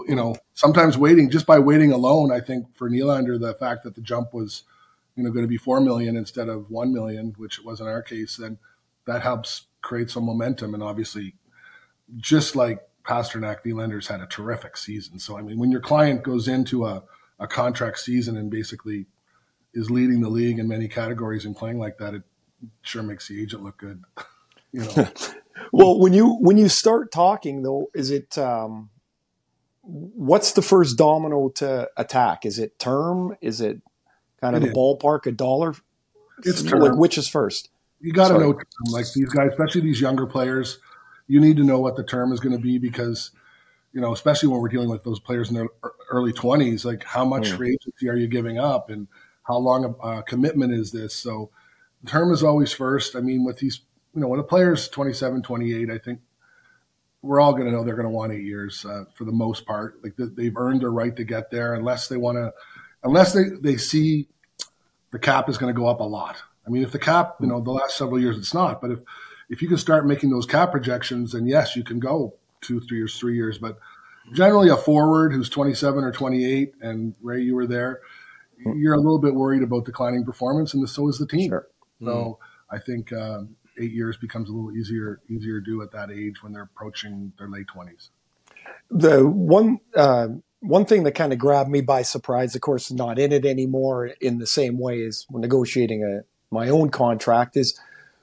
[0.07, 3.95] you know sometimes waiting just by waiting alone i think for Nylander the fact that
[3.95, 4.65] the jump was
[5.17, 8.03] you know going to be 4 million instead of 1 million which was in our
[8.03, 8.59] case then
[9.07, 11.35] that helps create some momentum and obviously
[12.17, 16.49] just like Pastrnak Nylander's had a terrific season so i mean when your client goes
[16.49, 17.03] into a,
[17.39, 19.07] a contract season and basically
[19.77, 22.23] is leading the league in many categories and playing like that, it
[22.83, 24.03] sure makes the agent look good.
[24.73, 25.09] you know.
[25.73, 28.91] well, when you when you start talking though, is it um,
[29.83, 32.47] what's the first domino to attack?
[32.47, 33.37] Is it term?
[33.43, 33.83] Is it
[34.53, 34.77] kind of it the is.
[34.77, 35.75] ballpark a dollar?
[36.45, 36.81] It's term.
[36.81, 37.71] Like which is first?
[38.01, 38.67] You got to know term.
[38.91, 40.79] Like these guys, especially these younger players,
[41.27, 43.31] you need to know what the term is going to be because
[43.93, 45.69] you know, especially when we're dealing with those players in their
[46.11, 47.57] early twenties, like how much mm.
[47.57, 49.09] free agency are you giving up and
[49.45, 51.15] how long a, a commitment is this?
[51.15, 51.51] So
[52.07, 53.17] term is always first.
[53.17, 53.81] I mean, with these,
[54.15, 56.21] you know, when a player's 27, 28, I think
[57.23, 59.67] we're all going to know they're going to want eight years uh, for the most
[59.67, 60.03] part.
[60.03, 62.53] Like they've earned their right to get there, unless they want to,
[63.03, 64.29] unless they they see
[65.13, 66.37] the cap is going to go up a lot.
[66.67, 68.99] I mean, if the cap, you know, the last several years it's not, but if
[69.49, 72.99] if you can start making those cap projections, then yes, you can go two, three
[72.99, 73.59] years, three years.
[73.59, 73.79] But
[74.35, 78.01] generally, a forward who's 27 or 28, and Ray, you were there
[78.59, 81.51] you're a little bit worried about declining performance, and so is the team.
[81.51, 81.67] Sure.
[82.01, 82.77] So mm-hmm.
[82.77, 86.43] I think um, eight years becomes a little easier easier to do at that age
[86.43, 88.11] when they're approaching their late twenties.
[88.91, 90.29] The one uh,
[90.61, 94.07] one thing that kind of grabbed me by surprise, of course, not in it anymore
[94.21, 97.79] in the same way as when negotiating a my own contract is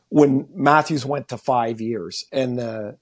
[0.09, 2.97] when Matthews went to five years and the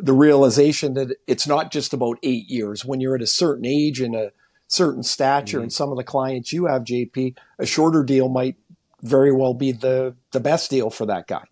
[0.00, 4.00] the realization that it's not just about eight years when you're at a certain age
[4.00, 4.30] and a
[4.68, 5.64] certain stature mm-hmm.
[5.64, 8.56] and some of the clients you have, JP, a shorter deal might
[9.02, 11.44] very well be the the best deal for that guy.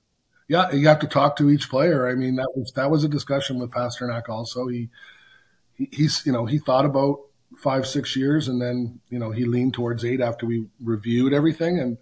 [0.48, 2.08] Yeah, you have to talk to each player.
[2.08, 4.28] I mean, that was that was a discussion with Pastrnak.
[4.28, 4.88] Also, he,
[5.78, 7.20] he he's you know he thought about
[7.56, 11.78] five six years, and then you know he leaned towards eight after we reviewed everything.
[11.78, 11.96] And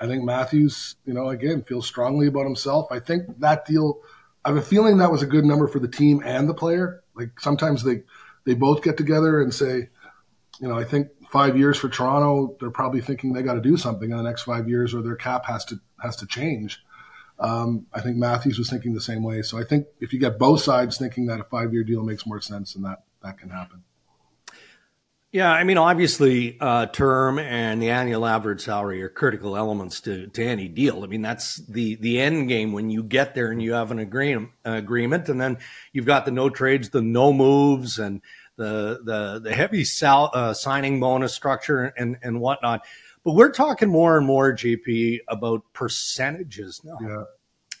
[0.00, 2.86] I think Matthews, you know, again feels strongly about himself.
[2.90, 4.00] I think that deal.
[4.44, 7.02] I have a feeling that was a good number for the team and the player.
[7.16, 8.02] Like sometimes they
[8.44, 9.88] they both get together and say,
[10.60, 13.76] you know, I think five years for Toronto, they're probably thinking they got to do
[13.76, 16.82] something in the next five years, or their cap has to has to change.
[17.38, 19.42] Um, I think Matthews was thinking the same way.
[19.42, 22.26] So I think if you get both sides thinking that a five year deal makes
[22.26, 23.82] more sense, than that that can happen.
[25.32, 30.28] Yeah, I mean, obviously, uh, term and the annual average salary are critical elements to,
[30.28, 31.04] to any deal.
[31.04, 33.98] I mean, that's the the end game when you get there and you have an
[33.98, 35.58] agreement, agreement, and then
[35.92, 38.22] you've got the no trades, the no moves, and
[38.56, 42.86] the the the heavy sal, uh, signing bonus structure and and whatnot.
[43.22, 47.24] But we're talking more and more, JP, about percentages now, yeah.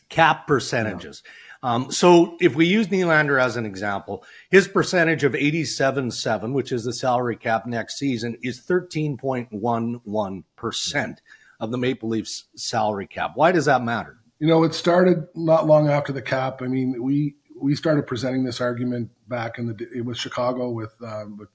[0.08, 1.22] cap percentages.
[1.24, 1.30] Yeah.
[1.62, 6.84] Um, so if we use Nylander as an example, his percentage of 87.7, which is
[6.84, 11.16] the salary cap next season, is 13.11%
[11.58, 13.30] of the Maple Leafs salary cap.
[13.34, 14.18] Why does that matter?
[14.38, 16.60] You know, it started not long after the cap.
[16.62, 20.94] I mean, we we started presenting this argument back in the it was Chicago with
[21.02, 21.48] um, with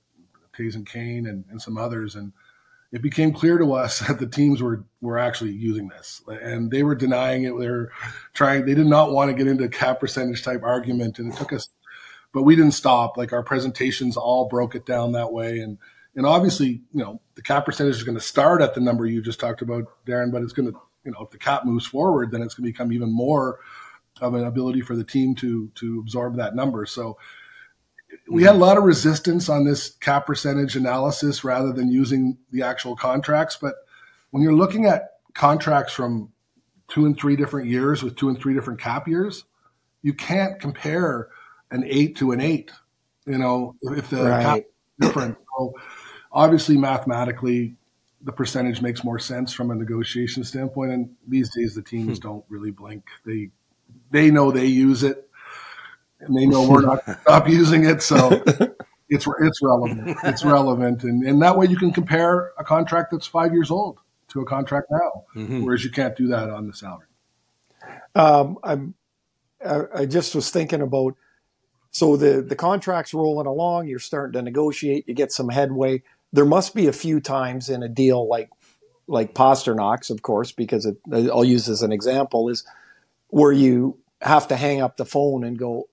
[0.76, 2.32] and Kane and, and some others, and
[2.92, 6.84] it became clear to us that the teams were were actually using this, and they
[6.84, 7.58] were denying it.
[7.58, 7.92] They were
[8.34, 11.38] trying; they did not want to get into a cap percentage type argument, and it
[11.38, 11.70] took us,
[12.34, 13.18] but we didn't stop.
[13.18, 15.78] Like our presentations all broke it down that way, and
[16.16, 19.22] and obviously, you know, the cap percentage is going to start at the number you
[19.22, 22.32] just talked about, Darren, but it's going to, you know, if the cap moves forward,
[22.32, 23.60] then it's going to become even more
[24.20, 26.86] of an ability for the team to to absorb that number.
[26.86, 27.18] So
[28.28, 32.64] we had a lot of resistance on this cap percentage analysis rather than using the
[32.64, 33.58] actual contracts.
[33.60, 33.76] But
[34.32, 36.32] when you're looking at contracts from
[36.88, 39.46] two and three different years with two and three different cap years,
[40.02, 41.30] you can't compare
[41.72, 42.72] an eight to an eight.
[43.26, 44.44] You know, if the right.
[44.44, 45.38] cap is different.
[45.58, 45.74] So
[46.32, 47.76] obviously mathematically
[48.24, 50.92] the percentage makes more sense from a negotiation standpoint.
[50.92, 52.28] And these days the teams hmm.
[52.28, 53.04] don't really blink.
[53.26, 53.50] They
[54.10, 55.30] they know they use it,
[56.22, 58.02] and they know we're not stop using it.
[58.02, 58.44] So
[59.10, 60.18] it's it's relevant.
[60.24, 64.00] It's relevant, and and that way you can compare a contract that's five years old
[64.30, 65.64] to a contract now, mm-hmm.
[65.64, 67.08] whereas you can't do that on the salary.
[68.16, 68.96] Um, I'm
[69.66, 71.16] I just was thinking about
[71.92, 73.88] so the the contract's rolling along.
[73.88, 75.08] You're starting to negotiate.
[75.08, 76.04] You get some headway.
[76.34, 78.50] There must be a few times in a deal like
[79.08, 82.64] like Pastrnak's, of course, because it, I'll use as an example is
[83.28, 85.90] where you have to hang up the phone and go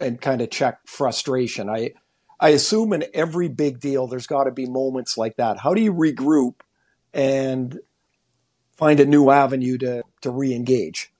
[0.00, 1.68] and kind of check frustration.
[1.68, 1.92] I
[2.40, 5.60] I assume in every big deal there's got to be moments like that.
[5.60, 6.60] How do you regroup
[7.12, 7.78] and
[8.76, 11.12] find a new avenue to to re-engage?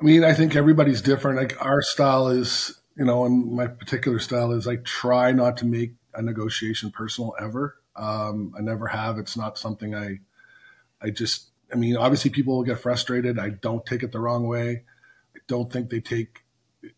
[0.00, 1.36] I mean, I think everybody's different.
[1.36, 5.66] Like our style is, you know, and my particular style is I try not to
[5.66, 7.76] make a negotiation personal ever.
[7.96, 9.18] Um, I never have.
[9.18, 10.20] It's not something I,
[11.02, 13.38] I just, I mean, obviously people will get frustrated.
[13.38, 14.84] I don't take it the wrong way.
[15.36, 16.44] I don't think they take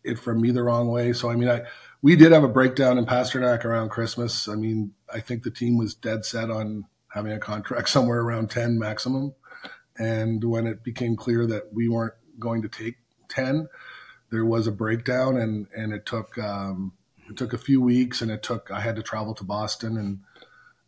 [0.03, 1.13] it from me the wrong way.
[1.13, 1.63] So, I mean, I,
[2.01, 4.47] we did have a breakdown in Pastrnak around Christmas.
[4.47, 8.49] I mean, I think the team was dead set on having a contract somewhere around
[8.49, 9.33] 10 maximum.
[9.97, 12.95] And when it became clear that we weren't going to take
[13.29, 13.67] 10
[14.33, 16.91] there was a breakdown and and it took um,
[17.29, 20.19] it took a few weeks and it took i had to travel to boston and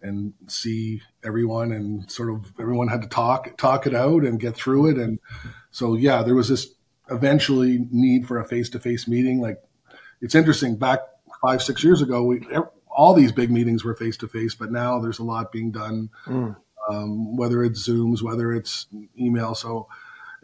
[0.02, 4.56] and see everyone and sort of everyone had to talk talk it out and get
[4.56, 5.20] through it and
[5.70, 6.74] so yeah there was this
[7.10, 9.62] eventually need for a face-to-face meeting like
[10.22, 11.00] it's interesting back
[11.42, 12.48] five six years ago we
[12.90, 16.56] all these big meetings were face-to-face but now there's a lot being done mm.
[16.90, 18.88] um, whether it's zooms whether it's
[19.18, 19.88] email so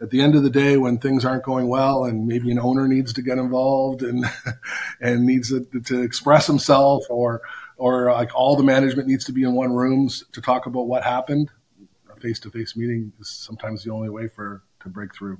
[0.02, 2.88] at the end of the day, when things aren't going well, and maybe an owner
[2.88, 4.24] needs to get involved and
[5.00, 7.40] and needs to, to express himself, or
[7.76, 11.04] or like all the management needs to be in one room to talk about what
[11.04, 11.50] happened,
[12.14, 15.38] a face to face meeting is sometimes the only way for to break through.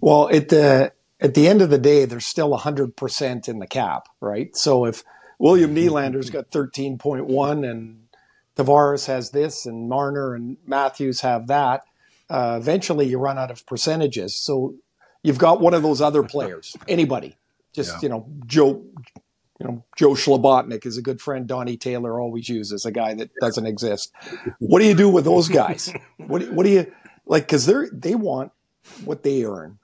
[0.00, 3.66] Well, at the at the end of the day, there's still hundred percent in the
[3.66, 4.54] cap, right?
[4.56, 5.02] So if
[5.38, 8.08] William Nylander's got thirteen point one and
[8.56, 11.82] Tavares has this and Marner and Matthews have that
[12.28, 14.34] uh, eventually you run out of percentages.
[14.34, 14.74] So
[15.22, 17.36] you've got one of those other players, anybody,
[17.72, 18.00] just yeah.
[18.02, 18.84] you know Joe,
[19.60, 21.46] you know Joe Slobotnik is a good friend.
[21.46, 24.12] Donnie Taylor always uses a guy that doesn't exist.
[24.58, 25.92] What do you do with those guys?
[26.16, 26.92] what do, what do you
[27.26, 27.44] like?
[27.44, 28.52] Because they're they want
[29.04, 29.78] what they earn,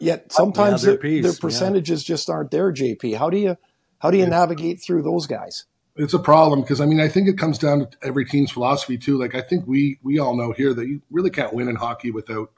[0.00, 2.14] yet sometimes yeah, their, piece, their, percentages yeah.
[2.14, 2.72] just aren't there.
[2.72, 3.56] JP, how do you
[3.98, 5.64] how do you navigate through those guys?
[5.96, 8.96] it's a problem because I mean I think it comes down to every team's philosophy
[8.96, 9.18] too.
[9.18, 12.10] Like I think we we all know here that you really can't win in hockey
[12.10, 12.50] without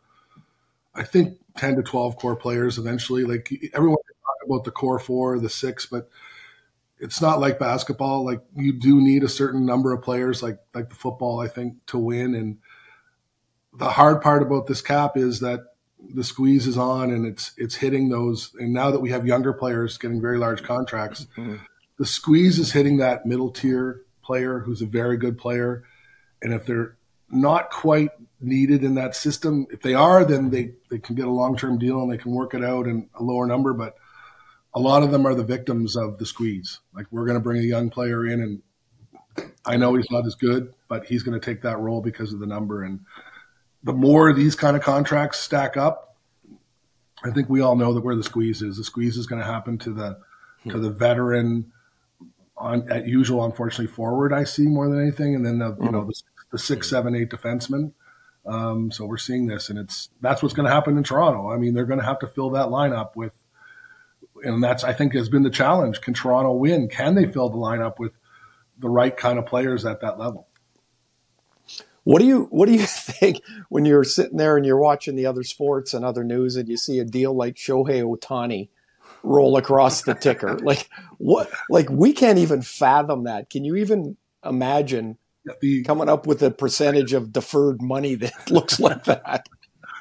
[0.94, 3.24] I think ten to twelve core players eventually.
[3.24, 6.08] Like everyone talk about the core four, the six, but
[6.98, 8.24] it's not like basketball.
[8.24, 11.84] Like you do need a certain number of players, like like the football, I think,
[11.86, 12.34] to win.
[12.34, 12.58] And
[13.76, 15.60] the hard part about this cap is that
[16.14, 18.52] the squeeze is on and it's it's hitting those.
[18.58, 21.26] And now that we have younger players getting very large contracts.
[21.36, 21.56] Mm-hmm
[22.02, 25.84] the squeeze is hitting that middle tier player who's a very good player.
[26.42, 26.96] And if they're
[27.30, 28.10] not quite
[28.40, 31.78] needed in that system, if they are, then they, they can get a long term
[31.78, 33.72] deal and they can work it out in a lower number.
[33.72, 33.94] But
[34.74, 36.80] a lot of them are the victims of the squeeze.
[36.92, 40.34] Like we're going to bring a young player in, and I know he's not as
[40.34, 42.82] good, but he's going to take that role because of the number.
[42.82, 42.98] And
[43.84, 46.16] the more these kind of contracts stack up,
[47.24, 48.76] I think we all know that where the squeeze is.
[48.76, 50.18] The squeeze is going to happen to the
[50.68, 51.72] to the veteran
[52.56, 56.00] on at usual, unfortunately, forward I see more than anything, and then the you know
[56.00, 56.08] mm-hmm.
[56.08, 57.92] the, the six, seven, eight defensemen.
[58.44, 61.50] Um, so we're seeing this, and it's that's what's going to happen in Toronto.
[61.50, 63.32] I mean, they're going to have to fill that lineup with,
[64.42, 66.00] and that's I think has been the challenge.
[66.00, 66.88] Can Toronto win?
[66.88, 68.12] Can they fill the lineup with
[68.78, 70.48] the right kind of players at that level?
[72.04, 75.26] What do you What do you think when you're sitting there and you're watching the
[75.26, 78.68] other sports and other news, and you see a deal like Shohei Ohtani?
[79.22, 80.58] roll across the ticker.
[80.62, 80.88] like
[81.18, 81.50] what?
[81.70, 83.50] Like we can't even fathom that.
[83.50, 85.18] Can you even imagine
[85.60, 89.48] the, coming up with a percentage of deferred money that looks like that?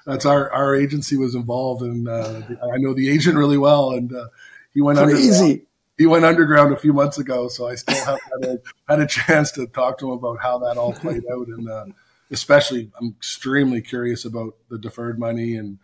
[0.06, 2.42] That's our our agency was involved, and uh,
[2.74, 4.28] I know the agent really well, and uh,
[4.74, 5.66] he went Crazy.
[5.98, 8.20] He went underground a few months ago, so I still have
[8.88, 11.86] had a, chance to talk to him about how that all played out, and uh,
[12.32, 15.78] especially I'm extremely curious about the deferred money and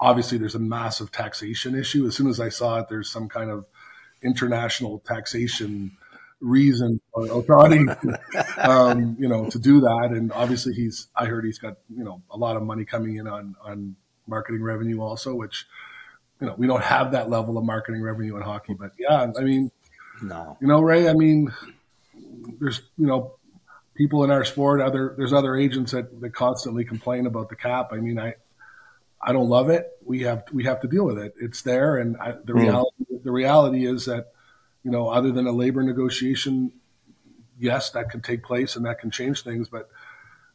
[0.00, 2.06] obviously there's a massive taxation issue.
[2.06, 3.66] As soon as I saw it, there's some kind of
[4.22, 5.96] international taxation
[6.40, 10.10] reason for Ohtani, um, you know, to do that.
[10.12, 13.26] And obviously he's, I heard he's got, you know, a lot of money coming in
[13.26, 13.96] on, on
[14.26, 15.66] marketing revenue also, which,
[16.40, 19.42] you know, we don't have that level of marketing revenue in hockey, but yeah, I
[19.42, 19.70] mean,
[20.22, 21.52] no, you know, Ray, I mean,
[22.60, 23.34] there's you know
[23.94, 27.90] people in our sport, other there's other agents that, that constantly complain about the cap.
[27.92, 28.34] I mean, I
[29.20, 29.90] I don't love it.
[30.04, 31.34] We have we have to deal with it.
[31.40, 32.62] It's there, and I, the mm.
[32.62, 34.32] reality the reality is that
[34.84, 36.72] you know, other than a labor negotiation,
[37.58, 39.68] yes, that can take place and that can change things.
[39.68, 39.88] But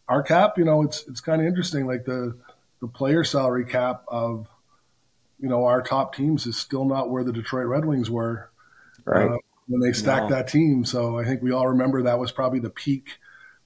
[0.07, 1.85] our cap, you know, it's it's kind of interesting.
[1.85, 2.35] Like the
[2.81, 4.47] the player salary cap of
[5.43, 8.49] you know our top teams is still not where the Detroit Red Wings were
[9.03, 9.29] right.
[9.29, 9.37] uh,
[9.67, 10.37] when they stacked no.
[10.37, 10.85] that team.
[10.85, 13.09] So I think we all remember that was probably the peak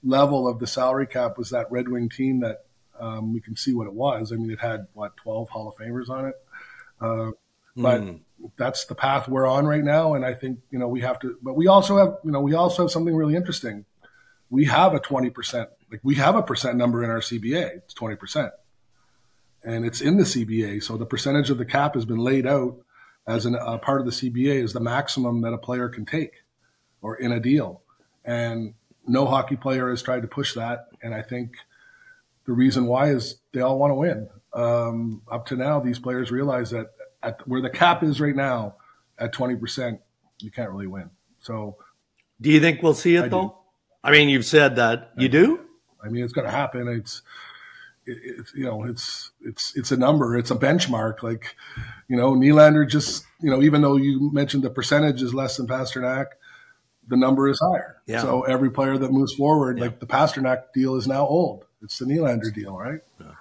[0.04, 2.66] level of the salary cap was that Red Wing team that
[3.00, 4.32] um, we can see what it was.
[4.32, 6.36] I mean, it had what twelve Hall of Famers on it,
[7.00, 7.32] uh,
[7.76, 8.22] but mm.
[8.58, 10.16] that's the path we're on right now.
[10.16, 12.56] And I think you know we have to, but we also have you know we
[12.56, 13.86] also have something really interesting.
[14.50, 17.76] We have a twenty percent, like we have a percent number in our CBA.
[17.76, 18.52] It's twenty percent,
[19.68, 20.82] and it's in the CBA.
[20.82, 22.78] So the percentage of the cap has been laid out
[23.28, 26.32] as an, a part of the CBA is the maximum that a player can take,
[27.02, 27.82] or in a deal.
[28.24, 31.58] And no hockey player has tried to push that, and I think
[32.46, 34.30] the reason why is they all want to win.
[34.54, 36.88] Um, up to now, these players realize that
[37.22, 38.76] at where the cap is right now,
[39.20, 40.00] at twenty percent,
[40.40, 41.10] you can't really win.
[41.42, 41.76] So,
[42.40, 43.48] do you think we'll see it I though?
[43.48, 43.56] Do.
[44.02, 45.60] I mean, you've said that you do.
[46.02, 46.88] I mean, it's going to happen.
[46.88, 47.22] It's,
[48.08, 50.38] it, it's you know, it's it's it's a number.
[50.38, 51.24] It's a benchmark.
[51.24, 51.56] Like,
[52.08, 55.68] you know, Nylander just you know, even though you mentioned the percentage is less than
[55.68, 56.28] Pastrnak,
[57.08, 57.98] the number is higher.
[58.08, 58.22] Yeah.
[58.22, 59.86] So every player that moves forward, yeah.
[59.86, 61.66] like the Pastrnak deal is now old.
[61.84, 63.02] It's the Nylander deal, right?
[63.20, 63.32] Yeah.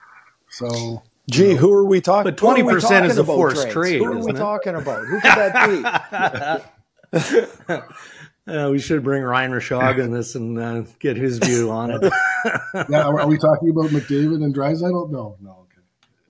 [0.51, 2.31] So Gee, who are we talking?
[2.31, 3.99] But twenty percent is a forced trade.
[3.99, 4.37] Who are we it?
[4.37, 5.07] talking about?
[5.07, 6.73] Who could that be?
[8.47, 12.13] uh, we should bring Ryan Rishaug in this and uh, get his view on it.
[12.89, 15.11] yeah, are we talking about McDavid and Draisaitl?
[15.11, 15.67] No, no,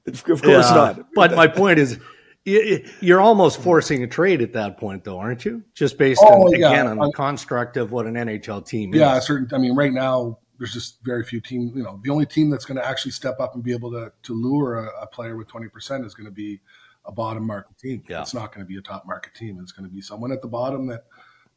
[0.06, 0.12] okay.
[0.12, 1.06] Of course yeah, not.
[1.14, 1.98] But my point is,
[2.44, 5.62] you're almost forcing a trade at that point, though, aren't you?
[5.74, 6.70] Just based oh, on, yeah.
[6.70, 9.00] again on the construct of what an NHL team is.
[9.00, 9.48] Yeah, certain.
[9.52, 11.72] I mean, right now there's just very few teams.
[11.74, 14.12] You know, the only team that's going to actually step up and be able to
[14.22, 16.60] to lure a, a player with 20 percent is going to be
[17.04, 18.02] a bottom market team.
[18.08, 18.22] Yeah.
[18.22, 19.58] It's not going to be a top market team.
[19.60, 21.04] It's going to be someone at the bottom that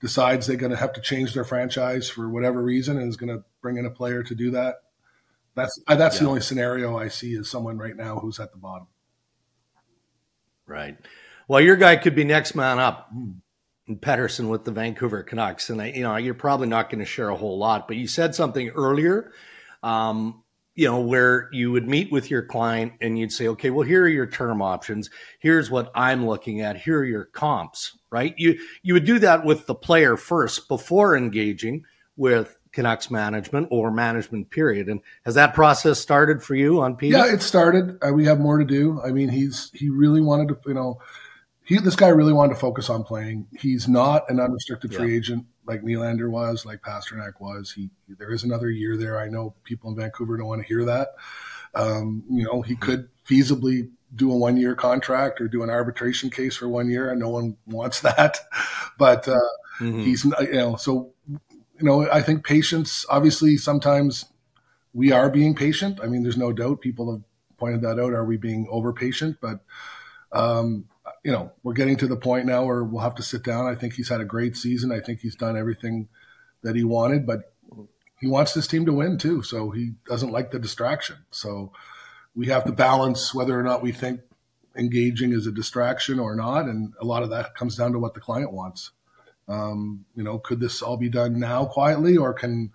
[0.01, 3.35] decides they're going to have to change their franchise for whatever reason and is going
[3.35, 4.75] to bring in a player to do that.
[5.55, 6.21] That's that's yeah.
[6.21, 8.87] the only scenario I see is someone right now who's at the bottom.
[10.65, 10.97] Right.
[11.47, 13.11] Well, your guy could be next man up.
[13.89, 17.29] Pettersson with the Vancouver Canucks, and I, you know you're probably not going to share
[17.29, 19.31] a whole lot, but you said something earlier,
[19.81, 20.43] um,
[20.80, 24.03] you know, where you would meet with your client and you'd say, okay, well, here
[24.03, 25.09] are your term options.
[25.41, 26.77] Here's what I'm looking at.
[26.77, 28.34] Here are your comps, right?
[28.38, 31.84] You you would do that with the player first before engaging
[32.15, 34.88] with Canucks management or management period.
[34.88, 37.11] And has that process started for you on Pete?
[37.11, 37.97] Yeah, it started.
[38.01, 39.01] Uh, we have more to do.
[39.03, 41.01] I mean, he's he really wanted to, you know,
[41.65, 43.47] he this guy really wanted to focus on playing.
[43.59, 47.72] He's not an unrestricted free agent like Nylander was, like Pastrnak was.
[47.72, 49.20] He there is another year there.
[49.20, 51.10] I know people in Vancouver don't want to hear that.
[51.76, 56.30] Um, you know, he could feasibly do a one year contract or do an arbitration
[56.30, 58.39] case for one year, and no one wants that.
[58.97, 59.39] But uh,
[59.80, 60.01] mm-hmm.
[60.01, 61.14] he's you know so
[61.80, 64.26] you know, I think patience, obviously, sometimes
[64.93, 65.99] we are being patient.
[66.03, 67.22] I mean, there's no doubt people have
[67.57, 68.14] pointed that out.
[68.14, 69.38] Are we being over patient?
[69.39, 69.62] But,
[70.32, 70.86] um,
[71.24, 73.67] you know, we're getting to the point now where we'll have to sit down.
[73.67, 74.91] I think he's had a great season.
[74.91, 76.07] I think he's done everything
[76.63, 77.53] that he wanted, but
[78.20, 79.43] he wants this team to win too.
[79.43, 81.17] So he doesn't like the distraction.
[81.32, 81.72] So
[82.36, 84.22] we have to balance whether or not we think
[84.76, 86.65] engaging is a distraction or not.
[86.65, 88.91] And a lot of that comes down to what the client wants.
[89.47, 92.72] Um, you know, could this all be done now quietly, or can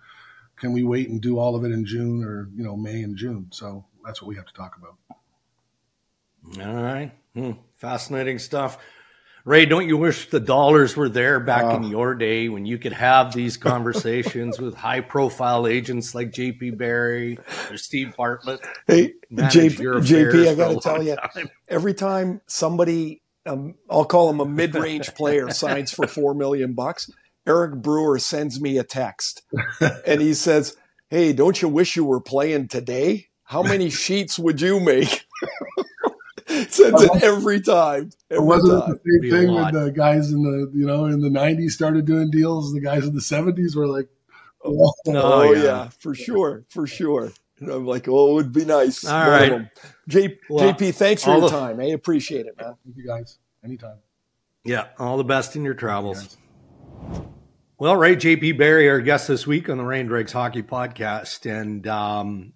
[0.57, 3.15] can we wait and do all of it in June or you know May and
[3.15, 3.47] June?
[3.51, 4.97] So that's what we have to talk about.
[6.59, 7.51] All right, hmm.
[7.77, 8.77] fascinating stuff.
[9.45, 12.79] Ray, don't you wish the dollars were there back uh, in your day when you
[12.79, 17.37] could have these conversations with high profile agents like JP Barry
[17.69, 18.59] or Steve Bartlett?
[18.87, 21.51] Hey, JP, JP I got to tell you, time.
[21.67, 27.11] every time somebody um, I'll call him a mid-range player, signs for four million bucks.
[27.47, 29.43] Eric Brewer sends me a text,
[30.05, 30.75] and he says,
[31.09, 33.27] "Hey, don't you wish you were playing today?
[33.43, 35.25] How many sheets would you make?"
[36.69, 38.11] Sends it every time.
[38.29, 38.93] Every wasn't time.
[38.93, 42.05] it the same thing when the guys in the you know in the '90s started
[42.05, 42.73] doing deals?
[42.73, 44.07] The guys in the '70s were like,
[44.63, 45.63] "Oh, oh yeah.
[45.63, 49.05] yeah, for sure, for sure." And I'm like, oh, it would be nice.
[49.05, 49.69] All right.
[50.07, 51.79] J- well, JP, thanks for your the, time.
[51.79, 52.75] I appreciate it, man.
[52.83, 53.37] Thank you guys.
[53.63, 53.97] Anytime.
[54.63, 54.87] Yeah.
[54.99, 56.37] All the best in your travels.
[57.77, 61.49] Well, Ray JP Barry, our guest this week on the Ray and Dregs Hockey Podcast.
[61.49, 62.53] And um,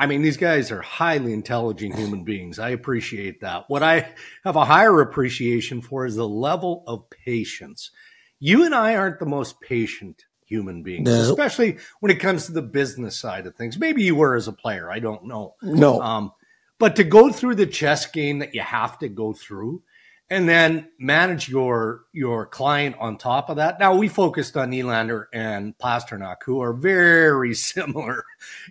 [0.00, 2.58] I mean, these guys are highly intelligent human beings.
[2.58, 3.68] I appreciate that.
[3.68, 7.90] What I have a higher appreciation for is the level of patience.
[8.38, 11.20] You and I aren't the most patient human beings, no.
[11.20, 13.78] especially when it comes to the business side of things.
[13.78, 15.56] Maybe you were as a player, I don't know.
[15.62, 16.00] No.
[16.00, 16.32] Um,
[16.78, 19.82] but to go through the chess game that you have to go through
[20.30, 23.80] and then manage your your client on top of that.
[23.80, 28.24] Now we focused on Nylander and Pastrnak, who are very similar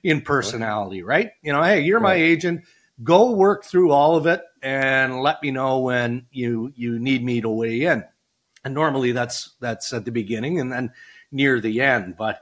[0.03, 1.32] in personality, right?
[1.41, 2.64] You know, hey, you're my agent.
[3.03, 7.41] Go work through all of it and let me know when you you need me
[7.41, 8.03] to weigh in.
[8.64, 10.91] And normally that's that's at the beginning and then
[11.32, 12.16] near the end.
[12.18, 12.41] But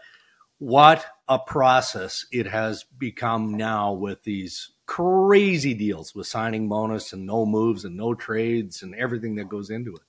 [0.59, 7.25] what a process it has become now with these crazy deals with signing bonus and
[7.25, 10.01] no moves and no trades and everything that goes into it.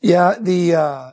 [0.00, 1.12] Yeah, the uh,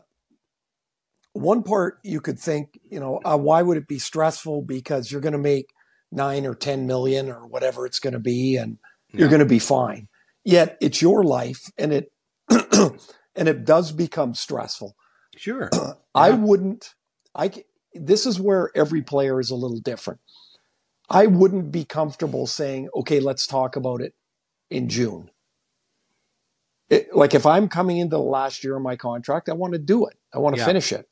[1.32, 4.62] one part you could think, you know, uh, why would it be stressful?
[4.64, 5.74] Because you're going to make
[6.12, 8.78] nine or ten million or whatever it's going to be, and
[9.12, 9.22] yeah.
[9.22, 10.08] you're going to be fine.
[10.44, 12.12] Yet it's your life, and it
[12.50, 14.96] and it does become stressful.
[15.38, 15.70] Sure,
[16.16, 16.94] I wouldn't.
[17.34, 17.52] I
[17.96, 20.20] this is where every player is a little different.
[21.14, 24.16] I wouldn't be comfortable saying, okay, let's talk about it
[24.72, 25.30] in June.
[26.90, 29.80] It, like if I'm coming into the last year of my contract, I want to
[29.80, 30.18] do it.
[30.34, 30.66] I want to yeah.
[30.66, 31.08] finish it.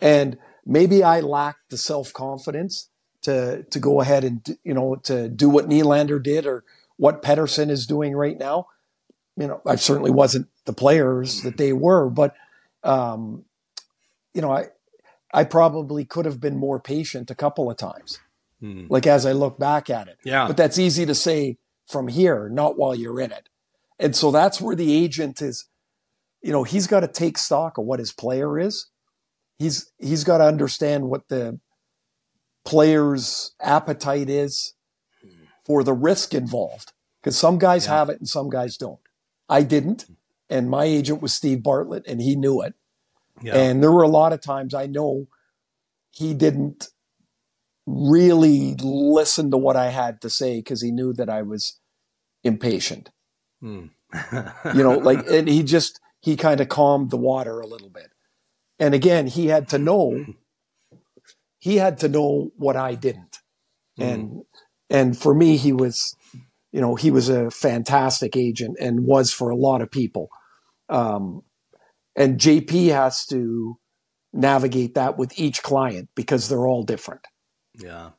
[0.00, 2.90] And maybe I lack the self confidence
[3.22, 6.64] to to go ahead and you know to do what Nylander did or
[6.96, 8.68] what Pettersson is doing right now.
[9.36, 12.34] You know, I certainly wasn't the players that they were, but
[12.84, 13.44] um,
[14.32, 14.68] you know, I
[15.32, 18.20] I probably could have been more patient a couple of times.
[18.62, 18.86] Hmm.
[18.88, 20.18] Like as I look back at it.
[20.24, 20.46] Yeah.
[20.46, 21.58] But that's easy to say
[21.88, 23.48] from here, not while you're in it.
[23.98, 25.66] And so that's where the agent is,
[26.42, 28.86] you know, he's got to take stock of what his player is.
[29.58, 31.58] He's he's got to understand what the
[32.64, 34.74] player's appetite is
[35.66, 36.92] for the risk involved.
[37.20, 37.98] Because some guys yeah.
[37.98, 39.00] have it and some guys don't.
[39.48, 40.06] I didn't.
[40.48, 42.74] And my agent was Steve Bartlett and he knew it.
[43.42, 43.56] Yeah.
[43.56, 45.26] And there were a lot of times I know
[46.10, 46.88] he didn't
[47.86, 51.80] really listen to what I had to say because he knew that I was
[52.44, 53.10] impatient.
[53.60, 53.86] Hmm.
[54.74, 58.10] you know, like, and he just, he kind of calmed the water a little bit.
[58.78, 60.24] And again, he had to know,
[61.58, 63.38] he had to know what I didn't.
[63.96, 64.02] Hmm.
[64.02, 64.42] And,
[64.90, 66.14] and for me, he was,
[66.72, 70.28] you know, he was a fantastic agent and was for a lot of people.
[70.88, 71.42] Um,
[72.14, 73.78] and JP has to
[74.32, 77.26] navigate that with each client because they're all different.
[77.74, 78.10] Yeah.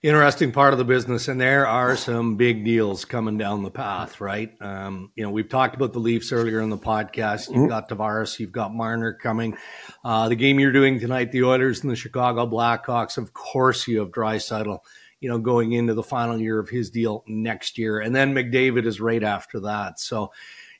[0.00, 4.20] Interesting part of the business, and there are some big deals coming down the path,
[4.20, 4.52] right?
[4.60, 7.48] Um, you know, we've talked about the Leafs earlier in the podcast.
[7.48, 7.66] You've mm-hmm.
[7.66, 9.56] got Tavares, you've got Marner coming.
[10.04, 13.18] Uh, the game you're doing tonight, the Oilers and the Chicago Blackhawks.
[13.18, 14.78] Of course, you have Draisaitl,
[15.18, 18.86] you know, going into the final year of his deal next year, and then McDavid
[18.86, 19.98] is right after that.
[19.98, 20.30] So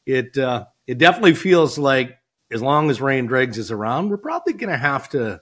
[0.07, 2.19] it uh, it definitely feels like
[2.51, 5.41] as long as Ray and Dregs is around, we're probably going to have to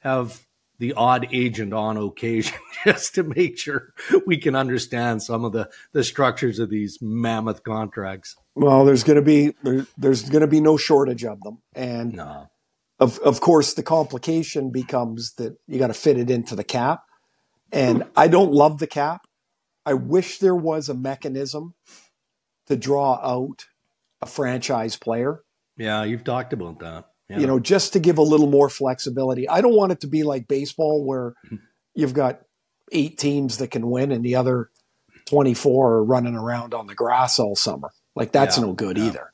[0.00, 0.45] have
[0.78, 3.92] the odd agent on occasion just to make sure
[4.26, 8.36] we can understand some of the, the structures of these mammoth contracts.
[8.54, 12.14] Well, there's going to be there, there's going to be no shortage of them, and
[12.14, 12.48] no.
[12.98, 17.02] of of course the complication becomes that you got to fit it into the cap,
[17.72, 19.26] and I don't love the cap.
[19.84, 21.74] I wish there was a mechanism
[22.66, 23.66] to draw out
[24.20, 25.42] a franchise player.
[25.76, 27.04] Yeah, you've talked about that.
[27.28, 27.38] Yeah.
[27.40, 29.48] You know, just to give a little more flexibility.
[29.48, 31.34] I don't want it to be like baseball where
[31.94, 32.42] you've got
[32.92, 34.70] eight teams that can win and the other
[35.26, 37.90] 24 are running around on the grass all summer.
[38.14, 38.64] Like that's yeah.
[38.64, 39.04] no good yeah.
[39.06, 39.32] either.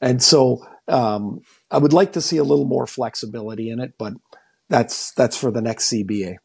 [0.00, 1.40] And so um,
[1.70, 4.14] I would like to see a little more flexibility in it, but
[4.68, 6.36] that's that's for the next CBA.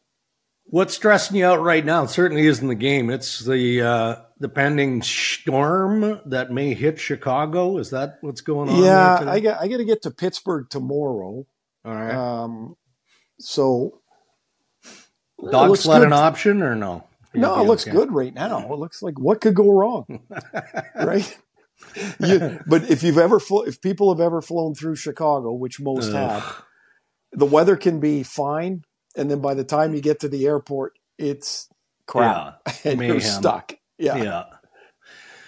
[0.64, 2.04] What's stressing you out right now?
[2.04, 3.10] It certainly isn't the game.
[3.10, 7.78] It's the uh, the pending storm that may hit Chicago.
[7.78, 8.82] Is that what's going on?
[8.82, 11.46] Yeah, I got I got to get to Pittsburgh tomorrow.
[11.84, 12.14] All right.
[12.14, 12.76] Um,
[13.38, 14.00] so
[15.50, 17.04] dog sled an option or no?
[17.32, 17.96] no, it looks okay.
[17.96, 18.72] good right now.
[18.72, 20.22] It looks like what could go wrong,
[20.96, 21.38] right?
[22.18, 26.08] you, but if you've ever flo- if people have ever flown through Chicago, which most
[26.08, 26.14] Ugh.
[26.14, 26.62] have,
[27.32, 28.82] the weather can be fine
[29.16, 31.68] and then by the time you get to the airport, it's
[32.06, 33.14] crap, yeah, and mayhem.
[33.14, 33.74] you're stuck.
[34.00, 34.44] Yeah, yeah.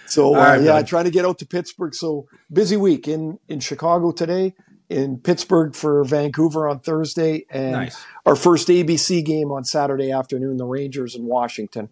[0.05, 1.95] So uh, right, yeah, I try to get out to Pittsburgh.
[1.95, 4.53] So busy week in in Chicago today,
[4.89, 8.05] in Pittsburgh for Vancouver on Thursday, and nice.
[8.25, 10.57] our first ABC game on Saturday afternoon.
[10.57, 11.89] The Rangers in Washington.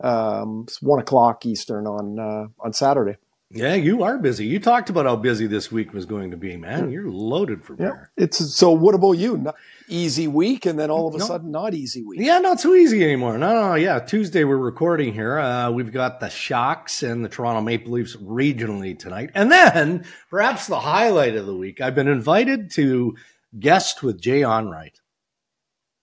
[0.00, 3.16] Um, it's one o'clock Eastern on uh, on Saturday.
[3.54, 4.46] Yeah, you are busy.
[4.46, 6.90] You talked about how busy this week was going to be, man.
[6.90, 8.10] You're loaded for bear.
[8.16, 8.24] Yeah.
[8.24, 8.72] It's so.
[8.72, 9.36] What about you?
[9.36, 9.54] Not
[9.88, 11.24] easy week, and then all of a no.
[11.24, 12.20] sudden, not easy week.
[12.20, 13.38] Yeah, not so easy anymore.
[13.38, 14.00] No, no, yeah.
[14.00, 15.38] Tuesday we're recording here.
[15.38, 20.66] Uh, we've got the Sharks and the Toronto Maple Leafs regionally tonight, and then perhaps
[20.66, 21.80] the highlight of the week.
[21.80, 23.16] I've been invited to
[23.58, 25.00] guest with Jay Onrait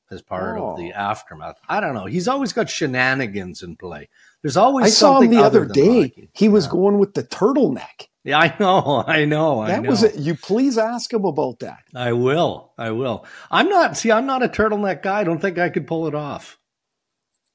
[0.10, 0.72] as part oh.
[0.72, 0.98] of the oh.
[0.98, 1.58] aftermath.
[1.68, 2.06] I don't know.
[2.06, 4.10] He's always got shenanigans in play.
[4.44, 6.02] There's always I saw him the other day.
[6.02, 6.30] Hockey.
[6.34, 8.08] He was going with the turtleneck.
[8.24, 9.66] Yeah, I know, I know.
[9.66, 9.90] That I know.
[9.90, 10.16] was it.
[10.16, 11.84] You please ask him about that.
[11.96, 12.72] I will.
[12.78, 13.26] I will.
[13.50, 13.98] I'm not.
[13.98, 15.22] See, I'm not a turtleneck guy.
[15.22, 16.60] I don't think I could pull it off.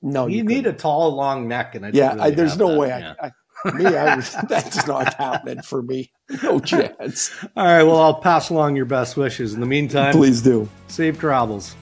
[0.02, 2.70] No, you, you need a tall, long neck, and I yeah, really I, there's no
[2.70, 2.78] that.
[2.78, 2.88] way.
[2.88, 3.14] Yeah.
[3.20, 3.30] I,
[3.64, 6.12] I, me, I was, that's not happening for me.
[6.42, 7.32] No chance.
[7.56, 7.82] All right.
[7.82, 9.54] Well, I'll pass along your best wishes.
[9.54, 10.68] In the meantime, please do.
[10.88, 11.74] Safe travels.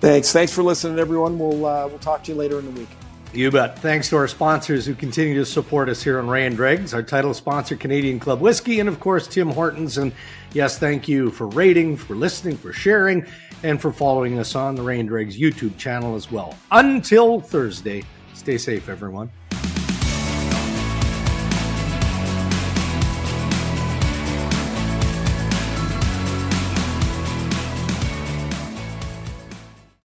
[0.00, 0.32] Thanks.
[0.32, 1.38] Thanks for listening, everyone.
[1.38, 2.88] We'll uh, we'll talk to you later in the week.
[3.34, 3.78] You bet.
[3.78, 7.02] Thanks to our sponsors who continue to support us here on Ray and Dregs, our
[7.02, 9.98] title sponsor, Canadian Club Whiskey, and of course, Tim Hortons.
[9.98, 10.12] And
[10.54, 13.26] yes, thank you for rating, for listening, for sharing,
[13.62, 16.56] and for following us on the Ray and Dregs YouTube channel as well.
[16.70, 18.02] Until Thursday,
[18.32, 19.30] stay safe, everyone.